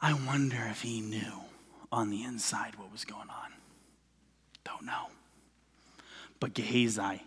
I 0.05 0.13
wonder 0.13 0.63
if 0.69 0.83
he 0.83 1.01
knew 1.01 1.41
on 1.91 2.11
the 2.11 2.21
inside 2.21 2.75
what 2.75 2.91
was 2.91 3.05
going 3.05 3.27
on. 3.27 3.51
Don't 4.63 4.85
know. 4.85 5.07
But 6.39 6.53
Gehazi, 6.53 7.23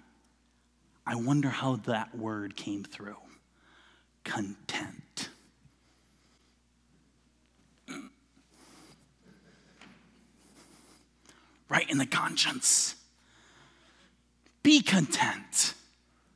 I 1.05 1.15
wonder 1.17 1.49
how 1.49 1.81
that 1.87 2.17
word 2.17 2.55
came 2.55 2.85
through. 2.85 3.17
Content. 4.23 5.29
Right 11.69 11.91
in 11.91 11.99
the 11.99 12.07
conscience. 12.07 12.95
Be 14.63 14.83
content. 14.83 15.75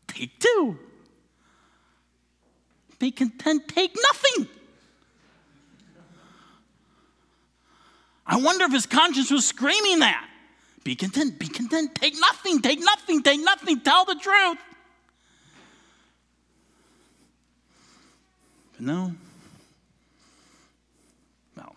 Take 0.09 0.41
two. 0.41 0.77
Be 2.99 3.13
content, 3.13 3.69
take 3.69 3.97
nothing. 4.11 4.49
I 8.27 8.37
wonder 8.37 8.65
if 8.65 8.73
his 8.73 8.87
conscience 8.87 9.31
was 9.31 9.45
screaming 9.45 10.01
that. 10.01 10.29
Be 10.85 10.97
content, 10.97 11.39
be 11.39 11.49
content, 11.49 11.95
take 11.95 12.19
nothing, 12.19 12.61
take 12.61 12.81
nothing, 12.81 13.23
take 13.23 13.41
nothing, 13.41 13.81
tell 13.81 14.05
the 14.05 14.17
truth. 14.17 14.59
But 18.73 18.81
no. 18.81 19.15
Well, 21.57 21.77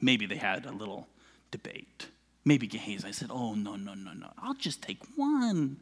maybe 0.00 0.26
they 0.26 0.36
had 0.36 0.64
a 0.64 0.72
little 0.72 1.06
debate. 1.50 2.06
Maybe 2.44 2.66
Gehazi 2.66 3.12
said, 3.12 3.30
Oh, 3.30 3.54
no, 3.54 3.76
no, 3.76 3.94
no, 3.94 4.12
no, 4.12 4.32
I'll 4.40 4.54
just 4.54 4.80
take 4.80 4.98
one. 5.16 5.76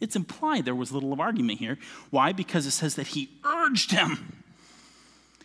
It's 0.00 0.16
implied 0.16 0.64
there 0.64 0.74
was 0.74 0.90
a 0.90 0.94
little 0.94 1.12
of 1.12 1.20
argument 1.20 1.58
here. 1.58 1.78
Why? 2.10 2.32
Because 2.32 2.66
it 2.66 2.70
says 2.70 2.94
that 2.94 3.08
he 3.08 3.30
urged 3.44 3.90
him. 3.90 4.40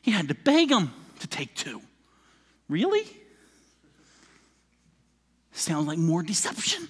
He 0.01 0.11
had 0.11 0.27
to 0.27 0.35
beg 0.35 0.69
him 0.69 0.93
to 1.19 1.27
take 1.27 1.55
two. 1.55 1.81
Really? 2.69 3.05
Sounds 5.55 5.87
like 5.87 5.97
more 5.97 6.21
deception 6.21 6.89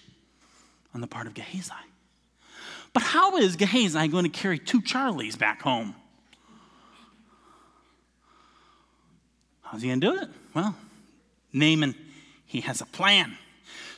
on 0.96 1.00
the 1.00 1.06
part 1.06 1.28
of 1.28 1.36
Gehazi. 1.36 1.72
But 2.94 3.04
how 3.04 3.38
is 3.38 3.56
Gehazi 3.56 4.08
going 4.08 4.24
to 4.24 4.30
carry 4.30 4.58
two 4.58 4.82
Charlies 4.82 5.38
back 5.38 5.62
home? 5.62 5.94
How's 9.62 9.84
he 9.84 9.90
going 9.90 10.02
to 10.02 10.12
do 10.12 10.20
it? 10.20 10.30
Well, 10.56 10.76
Naaman, 11.54 11.94
he 12.48 12.62
has 12.62 12.82
a 12.82 12.86
plan. 12.88 13.38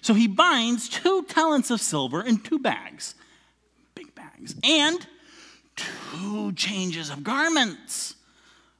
So 0.02 0.14
he 0.14 0.28
binds 0.28 0.90
two 0.90 1.24
talents 1.24 1.72
of 1.72 1.80
silver 1.80 2.22
in 2.22 2.40
two 2.40 2.60
bags, 2.60 3.16
big 3.96 4.14
bags, 4.16 4.54
and 4.64 5.08
two 5.78 6.52
changes 6.54 7.10
of 7.10 7.24
garments. 7.24 8.16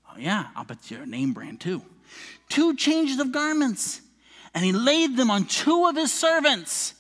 Oh, 0.10 0.18
yeah, 0.20 0.48
I'll 0.54 0.66
bet 0.66 0.92
you're 0.92 1.04
a 1.04 1.06
name 1.06 1.32
brand 1.32 1.62
too. 1.62 1.82
Two 2.50 2.76
changes 2.76 3.20
of 3.20 3.32
garments 3.32 4.02
and 4.58 4.66
he 4.66 4.72
laid 4.72 5.16
them 5.16 5.30
on 5.30 5.46
two 5.46 5.86
of 5.86 5.96
his 5.96 6.12
servants, 6.12 6.96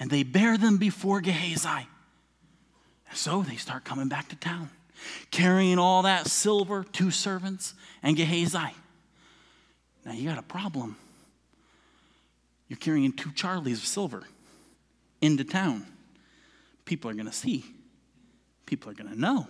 and 0.00 0.10
they 0.10 0.22
bear 0.22 0.56
them 0.56 0.78
before 0.78 1.20
Gehazi. 1.20 1.68
And 1.68 3.18
so 3.18 3.42
they 3.42 3.56
start 3.56 3.84
coming 3.84 4.08
back 4.08 4.30
to 4.30 4.36
town, 4.36 4.70
carrying 5.30 5.78
all 5.78 6.00
that 6.04 6.26
silver, 6.26 6.86
two 6.90 7.10
servants, 7.10 7.74
and 8.02 8.16
Gehazi. 8.16 8.74
Now 10.06 10.12
you 10.12 10.26
got 10.26 10.38
a 10.38 10.42
problem. 10.42 10.96
You're 12.68 12.78
carrying 12.78 13.12
two 13.12 13.28
Charlies 13.28 13.74
of 13.74 13.84
silver 13.84 14.22
into 15.20 15.44
town. 15.44 15.84
People 16.86 17.10
are 17.10 17.14
going 17.14 17.26
to 17.26 17.30
see, 17.30 17.62
people 18.64 18.90
are 18.90 18.94
going 18.94 19.10
to 19.10 19.20
know. 19.20 19.46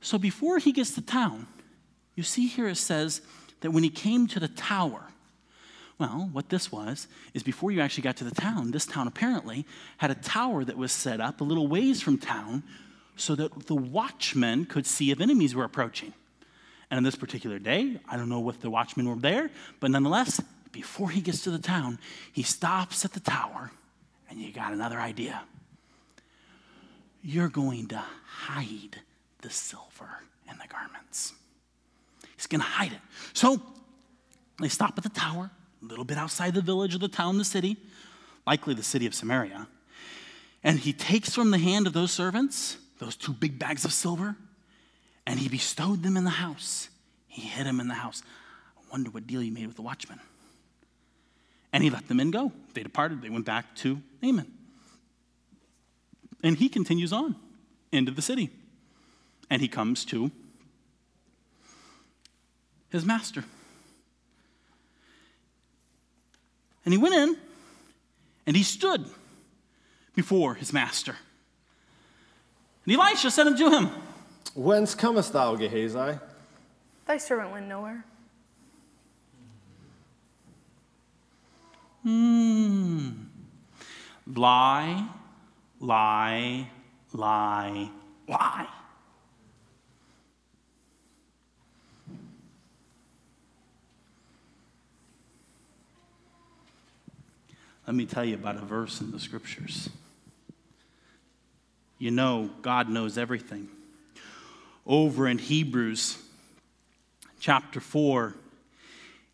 So 0.00 0.16
before 0.16 0.58
he 0.58 0.70
gets 0.70 0.92
to 0.92 1.00
town, 1.00 1.48
you 2.14 2.22
see 2.22 2.46
here 2.46 2.68
it 2.68 2.76
says 2.76 3.20
that 3.62 3.72
when 3.72 3.82
he 3.82 3.90
came 3.90 4.28
to 4.28 4.38
the 4.38 4.46
tower, 4.46 5.08
well, 6.00 6.30
what 6.32 6.48
this 6.48 6.72
was 6.72 7.06
is 7.34 7.42
before 7.42 7.70
you 7.70 7.80
actually 7.80 8.02
got 8.02 8.16
to 8.16 8.24
the 8.24 8.34
town, 8.34 8.70
this 8.70 8.86
town 8.86 9.06
apparently 9.06 9.66
had 9.98 10.10
a 10.10 10.14
tower 10.14 10.64
that 10.64 10.78
was 10.78 10.90
set 10.90 11.20
up 11.20 11.40
a 11.40 11.44
little 11.44 11.68
ways 11.68 12.00
from 12.00 12.16
town 12.16 12.62
so 13.16 13.34
that 13.34 13.66
the 13.66 13.76
watchmen 13.76 14.64
could 14.64 14.86
see 14.86 15.10
if 15.10 15.20
enemies 15.20 15.54
were 15.54 15.64
approaching. 15.64 16.14
And 16.90 16.96
on 16.96 17.04
this 17.04 17.16
particular 17.16 17.58
day, 17.58 18.00
I 18.08 18.16
don't 18.16 18.30
know 18.30 18.48
if 18.48 18.60
the 18.60 18.70
watchmen 18.70 19.08
were 19.08 19.14
there, 19.14 19.50
but 19.78 19.90
nonetheless, 19.90 20.40
before 20.72 21.10
he 21.10 21.20
gets 21.20 21.42
to 21.44 21.50
the 21.50 21.58
town, 21.58 21.98
he 22.32 22.42
stops 22.42 23.04
at 23.04 23.12
the 23.12 23.20
tower, 23.20 23.70
and 24.30 24.40
you 24.40 24.52
got 24.52 24.72
another 24.72 24.98
idea. 24.98 25.42
You're 27.22 27.48
going 27.48 27.88
to 27.88 28.02
hide 28.24 29.02
the 29.42 29.50
silver 29.50 30.08
and 30.48 30.58
the 30.58 30.66
garments. 30.66 31.34
He's 32.36 32.46
going 32.46 32.62
to 32.62 32.66
hide 32.66 32.92
it. 32.92 33.00
So 33.34 33.60
they 34.58 34.68
stop 34.68 34.94
at 34.96 35.04
the 35.04 35.10
tower 35.10 35.50
a 35.82 35.84
little 35.84 36.04
bit 36.04 36.18
outside 36.18 36.54
the 36.54 36.62
village 36.62 36.94
or 36.94 36.98
the 36.98 37.08
town, 37.08 37.38
the 37.38 37.44
city, 37.44 37.76
likely 38.46 38.74
the 38.74 38.82
city 38.82 39.06
of 39.06 39.14
Samaria. 39.14 39.66
And 40.62 40.78
he 40.78 40.92
takes 40.92 41.34
from 41.34 41.50
the 41.50 41.58
hand 41.58 41.86
of 41.86 41.92
those 41.92 42.10
servants 42.10 42.76
those 42.98 43.16
two 43.16 43.32
big 43.32 43.58
bags 43.58 43.84
of 43.84 43.92
silver 43.92 44.36
and 45.26 45.38
he 45.38 45.48
bestowed 45.48 46.02
them 46.02 46.16
in 46.16 46.24
the 46.24 46.30
house. 46.30 46.88
He 47.28 47.42
hid 47.42 47.66
them 47.66 47.80
in 47.80 47.88
the 47.88 47.94
house. 47.94 48.22
I 48.76 48.80
wonder 48.90 49.10
what 49.10 49.26
deal 49.26 49.40
he 49.40 49.50
made 49.50 49.66
with 49.66 49.76
the 49.76 49.82
watchman. 49.82 50.20
And 51.72 51.84
he 51.84 51.90
let 51.90 52.08
them 52.08 52.18
in 52.18 52.30
go. 52.30 52.52
They 52.74 52.82
departed. 52.82 53.22
They 53.22 53.30
went 53.30 53.44
back 53.44 53.76
to 53.76 54.02
Naaman. 54.20 54.50
And 56.42 56.56
he 56.56 56.68
continues 56.68 57.12
on 57.12 57.36
into 57.92 58.10
the 58.10 58.22
city. 58.22 58.50
And 59.48 59.62
he 59.62 59.68
comes 59.68 60.04
to 60.06 60.32
his 62.88 63.04
master. 63.04 63.44
And 66.90 66.98
he 66.98 66.98
went 67.00 67.14
in 67.14 67.36
and 68.48 68.56
he 68.56 68.64
stood 68.64 69.06
before 70.16 70.54
his 70.54 70.72
master. 70.72 71.14
And 72.84 72.92
Elisha 72.92 73.30
said 73.30 73.46
unto 73.46 73.70
him, 73.70 73.90
Whence 74.56 74.96
comest 74.96 75.32
thou, 75.32 75.54
Gehazi? 75.54 76.18
Thy 77.06 77.16
servant 77.18 77.52
went 77.52 77.68
nowhere. 77.68 78.04
Hmm. 82.02 83.10
Lie, 84.26 85.06
lie, 85.78 86.70
lie, 87.12 87.90
lie. 88.26 88.68
Let 97.90 97.96
me 97.96 98.06
tell 98.06 98.24
you 98.24 98.36
about 98.36 98.54
a 98.54 98.60
verse 98.60 99.00
in 99.00 99.10
the 99.10 99.18
scriptures. 99.18 99.90
You 101.98 102.12
know, 102.12 102.48
God 102.62 102.88
knows 102.88 103.18
everything. 103.18 103.68
Over 104.86 105.26
in 105.26 105.38
Hebrews 105.38 106.16
chapter 107.40 107.80
4, 107.80 108.36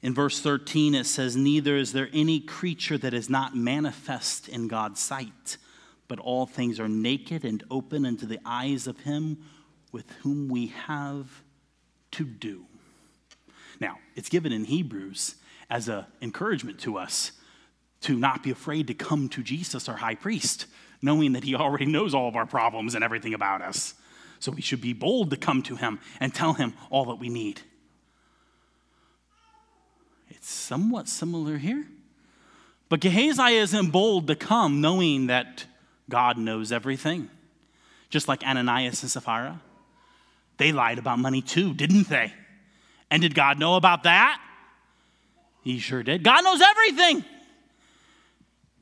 in 0.00 0.14
verse 0.14 0.40
13, 0.40 0.94
it 0.94 1.04
says, 1.04 1.36
Neither 1.36 1.76
is 1.76 1.92
there 1.92 2.08
any 2.14 2.40
creature 2.40 2.96
that 2.96 3.12
is 3.12 3.28
not 3.28 3.54
manifest 3.54 4.48
in 4.48 4.68
God's 4.68 5.02
sight, 5.02 5.58
but 6.08 6.18
all 6.18 6.46
things 6.46 6.80
are 6.80 6.88
naked 6.88 7.44
and 7.44 7.62
open 7.70 8.06
unto 8.06 8.24
the 8.24 8.40
eyes 8.46 8.86
of 8.86 9.00
him 9.00 9.36
with 9.92 10.10
whom 10.22 10.48
we 10.48 10.68
have 10.68 11.42
to 12.12 12.24
do. 12.24 12.64
Now, 13.80 13.98
it's 14.14 14.30
given 14.30 14.50
in 14.50 14.64
Hebrews, 14.64 15.34
as 15.68 15.90
an 15.90 16.06
encouragement 16.22 16.78
to 16.80 16.96
us 16.96 17.32
to 18.02 18.16
not 18.16 18.42
be 18.42 18.50
afraid 18.50 18.86
to 18.88 18.94
come 18.94 19.28
to 19.30 19.42
Jesus, 19.42 19.88
our 19.88 19.96
high 19.96 20.14
priest, 20.14 20.66
knowing 21.02 21.32
that 21.32 21.44
he 21.44 21.54
already 21.54 21.86
knows 21.86 22.14
all 22.14 22.28
of 22.28 22.36
our 22.36 22.46
problems 22.46 22.94
and 22.94 23.02
everything 23.02 23.34
about 23.34 23.62
us. 23.62 23.94
So 24.38 24.52
we 24.52 24.60
should 24.60 24.80
be 24.80 24.92
bold 24.92 25.30
to 25.30 25.36
come 25.36 25.62
to 25.62 25.76
him 25.76 25.98
and 26.20 26.34
tell 26.34 26.52
him 26.52 26.74
all 26.90 27.06
that 27.06 27.16
we 27.16 27.28
need. 27.28 27.60
It's 30.28 30.50
somewhat 30.50 31.08
similar 31.08 31.56
here. 31.56 31.86
But 32.88 33.00
Gehazi 33.00 33.56
isn't 33.56 33.90
bold 33.90 34.28
to 34.28 34.36
come 34.36 34.80
knowing 34.80 35.26
that 35.26 35.64
God 36.08 36.38
knows 36.38 36.70
everything. 36.70 37.30
Just 38.10 38.28
like 38.28 38.44
Ananias 38.44 39.02
and 39.02 39.10
Sapphira. 39.10 39.60
They 40.58 40.72
lied 40.72 40.98
about 40.98 41.18
money 41.18 41.42
too, 41.42 41.74
didn't 41.74 42.08
they? 42.08 42.32
And 43.10 43.22
did 43.22 43.34
God 43.34 43.58
know 43.58 43.74
about 43.76 44.04
that? 44.04 44.40
He 45.62 45.78
sure 45.78 46.02
did. 46.02 46.22
God 46.22 46.44
knows 46.44 46.60
everything. 46.60 47.24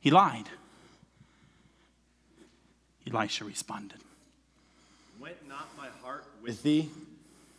He 0.05 0.11
lied. 0.11 0.47
Elisha 3.11 3.43
responded. 3.43 3.97
Went 5.19 5.35
not 5.49 5.67
my 5.75 5.87
heart 6.03 6.25
with 6.43 6.61
thee 6.61 6.91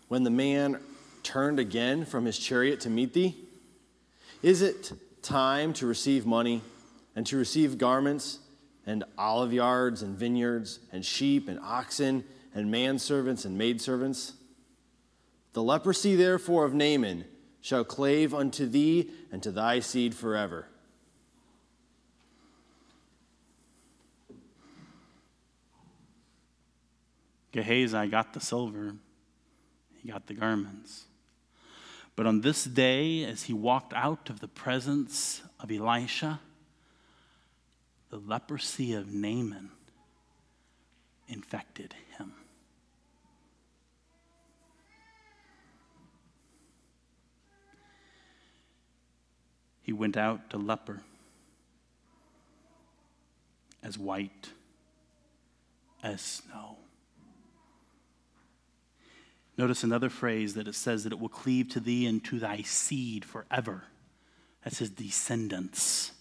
when 0.07 0.22
the 0.22 0.30
man 0.30 0.78
turned 1.24 1.59
again 1.59 2.05
from 2.05 2.24
his 2.24 2.38
chariot 2.38 2.78
to 2.82 2.88
meet 2.88 3.14
thee? 3.14 3.34
Is 4.44 4.62
it 4.62 4.92
time 5.22 5.72
to 5.72 5.88
receive 5.88 6.24
money 6.24 6.62
and 7.16 7.26
to 7.26 7.36
receive 7.36 7.78
garments 7.78 8.38
and 8.86 9.03
olive 9.18 9.53
yards 9.53 10.03
and 10.03 10.16
vineyards 10.16 10.78
and 10.92 11.05
sheep 11.05 11.49
and 11.49 11.59
oxen 11.59 12.22
and 12.55 12.72
manservants 12.72 13.44
and 13.44 13.59
maidservants? 13.59 14.34
The 15.53 15.64
leprosy, 15.64 16.14
therefore, 16.14 16.64
of 16.64 16.74
Naaman 16.74 17.24
shall 17.61 17.82
clave 17.82 18.32
unto 18.32 18.66
thee 18.66 19.11
and 19.32 19.42
to 19.42 19.51
thy 19.51 19.80
seed 19.80 20.14
forever. 20.14 20.68
Gehazi 27.57 28.07
got 28.09 28.34
the 28.34 28.40
silver, 28.40 28.96
he 30.02 30.11
got 30.11 30.26
the 30.26 30.34
garments. 30.34 31.04
But 32.14 32.26
on 32.26 32.42
this 32.42 32.64
day, 32.64 33.24
as 33.24 33.44
he 33.44 33.54
walked 33.54 33.94
out 33.94 34.28
of 34.28 34.40
the 34.40 34.48
presence 34.48 35.40
of 35.59 35.72
Elisha, 35.72 36.40
the 38.11 38.18
leprosy 38.18 38.92
of 38.92 39.11
Naaman 39.11 39.70
infected 41.28 41.94
him. 42.18 42.34
He 49.82 49.94
went 49.94 50.18
out 50.18 50.42
a 50.52 50.59
leper 50.59 51.00
as 53.82 53.96
white 53.96 54.50
as 56.02 56.20
snow. 56.20 56.76
Notice 59.59 59.82
another 59.82 60.11
phrase 60.11 60.54
that 60.54 60.68
it 60.68 60.74
says 60.74 61.04
that 61.04 61.12
it 61.12 61.18
will 61.18 61.30
cleave 61.30 61.68
to 61.70 61.80
thee 61.80 62.07
and 62.07 62.22
to 62.24 62.38
thy 62.38 62.62
seed 62.62 63.24
forever. 63.24 63.84
That's 64.62 64.78
his 64.78 64.90
descendants. 64.90 66.12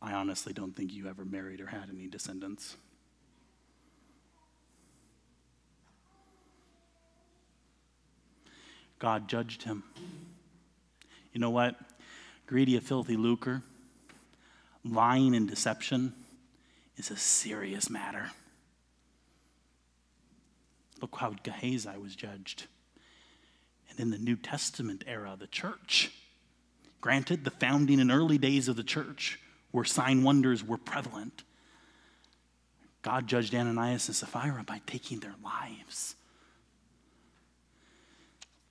I 0.00 0.12
honestly 0.12 0.52
don't 0.52 0.74
think 0.74 0.94
you 0.94 1.08
ever 1.08 1.24
married 1.24 1.60
or 1.60 1.66
had 1.66 1.90
any 1.90 2.06
descendants. 2.06 2.76
God 8.98 9.28
judged 9.28 9.64
him. 9.64 9.82
You 11.32 11.40
know 11.40 11.50
what? 11.50 11.76
Greedy, 12.46 12.78
filthy 12.78 13.16
lucre, 13.16 13.62
lying 14.84 15.34
and 15.34 15.48
deception 15.48 16.14
is 16.96 17.10
a 17.10 17.16
serious 17.16 17.90
matter. 17.90 18.30
Look 21.00 21.16
how 21.16 21.34
Gehazi 21.42 21.98
was 22.00 22.16
judged. 22.16 22.66
And 23.90 24.00
in 24.00 24.10
the 24.10 24.18
New 24.18 24.36
Testament 24.36 25.04
era, 25.06 25.36
the 25.38 25.46
church, 25.46 26.10
granted, 27.00 27.44
the 27.44 27.50
founding 27.50 28.00
and 28.00 28.10
early 28.10 28.38
days 28.38 28.68
of 28.68 28.76
the 28.76 28.82
church, 28.82 29.38
where 29.70 29.84
sign 29.84 30.22
wonders 30.22 30.64
were 30.64 30.78
prevalent, 30.78 31.42
God 33.02 33.26
judged 33.26 33.54
Ananias 33.54 34.08
and 34.08 34.16
Sapphira 34.16 34.64
by 34.64 34.80
taking 34.86 35.20
their 35.20 35.34
lives. 35.44 36.16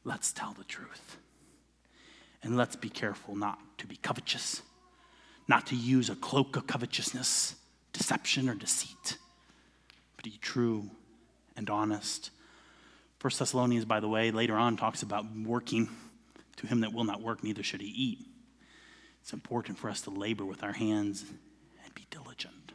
Let's 0.03 0.33
tell 0.33 0.53
the 0.53 0.65
truth. 0.65 1.17
And 2.43 2.57
let's 2.57 2.75
be 2.75 2.89
careful 2.89 3.35
not 3.35 3.59
to 3.77 3.87
be 3.87 3.95
covetous, 3.95 4.61
not 5.47 5.67
to 5.67 5.75
use 5.75 6.09
a 6.09 6.15
cloak 6.15 6.55
of 6.55 6.67
covetousness, 6.67 7.55
deception, 7.93 8.49
or 8.49 8.55
deceit, 8.55 9.17
but 10.15 10.25
be 10.25 10.37
true 10.41 10.89
and 11.57 11.69
honest. 11.69 12.31
First 13.19 13.39
Thessalonians, 13.39 13.85
by 13.85 13.99
the 13.99 14.07
way, 14.07 14.31
later 14.31 14.55
on 14.55 14.77
talks 14.77 15.01
about 15.01 15.25
working. 15.35 15.89
To 16.57 16.67
him 16.67 16.81
that 16.81 16.93
will 16.93 17.03
not 17.03 17.21
work, 17.21 17.43
neither 17.43 17.63
should 17.63 17.81
he 17.81 17.87
eat. 17.87 18.19
It's 19.21 19.33
important 19.33 19.77
for 19.77 19.89
us 19.89 20.01
to 20.01 20.09
labor 20.09 20.45
with 20.45 20.63
our 20.63 20.71
hands 20.71 21.25
and 21.83 21.93
be 21.93 22.05
diligent. 22.09 22.71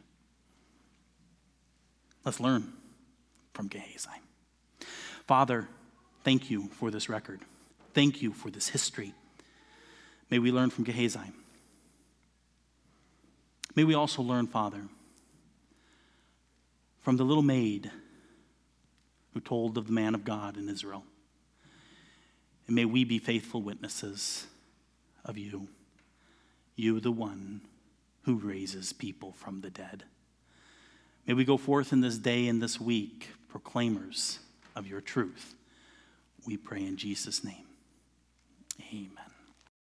Let's 2.23 2.39
learn 2.39 2.73
from 3.53 3.67
Gehazi. 3.67 4.09
Father, 5.25 5.67
thank 6.23 6.51
you 6.51 6.67
for 6.73 6.91
this 6.91 7.09
record. 7.09 7.41
Thank 7.93 8.21
you 8.21 8.33
for 8.33 8.51
this 8.51 8.67
history. 8.67 9.13
May 10.29 10.39
we 10.39 10.51
learn 10.51 10.69
from 10.69 10.83
Gehazi. 10.83 11.31
May 13.75 13.83
we 13.83 13.93
also 13.93 14.21
learn, 14.21 14.47
Father, 14.47 14.83
from 17.01 17.17
the 17.17 17.23
little 17.23 17.43
maid 17.43 17.89
who 19.33 19.39
told 19.39 19.77
of 19.77 19.87
the 19.87 19.93
man 19.93 20.15
of 20.15 20.25
God 20.25 20.57
in 20.57 20.69
Israel. 20.69 21.03
And 22.67 22.75
may 22.75 22.85
we 22.85 23.03
be 23.03 23.19
faithful 23.19 23.61
witnesses 23.61 24.47
of 25.25 25.37
you, 25.37 25.67
you, 26.75 26.99
the 26.99 27.11
one 27.11 27.61
who 28.23 28.35
raises 28.35 28.93
people 28.93 29.33
from 29.33 29.61
the 29.61 29.69
dead. 29.69 30.03
May 31.27 31.33
we 31.33 31.45
go 31.45 31.57
forth 31.57 31.93
in 31.93 32.01
this 32.01 32.17
day 32.17 32.47
and 32.47 32.61
this 32.61 32.79
week, 32.79 33.29
proclaimers 33.49 34.39
of 34.75 34.87
your 34.87 35.01
truth. 35.01 35.55
We 36.45 36.57
pray 36.57 36.83
in 36.83 36.97
Jesus' 36.97 37.43
name. 37.43 37.65
Amen. 38.91 39.30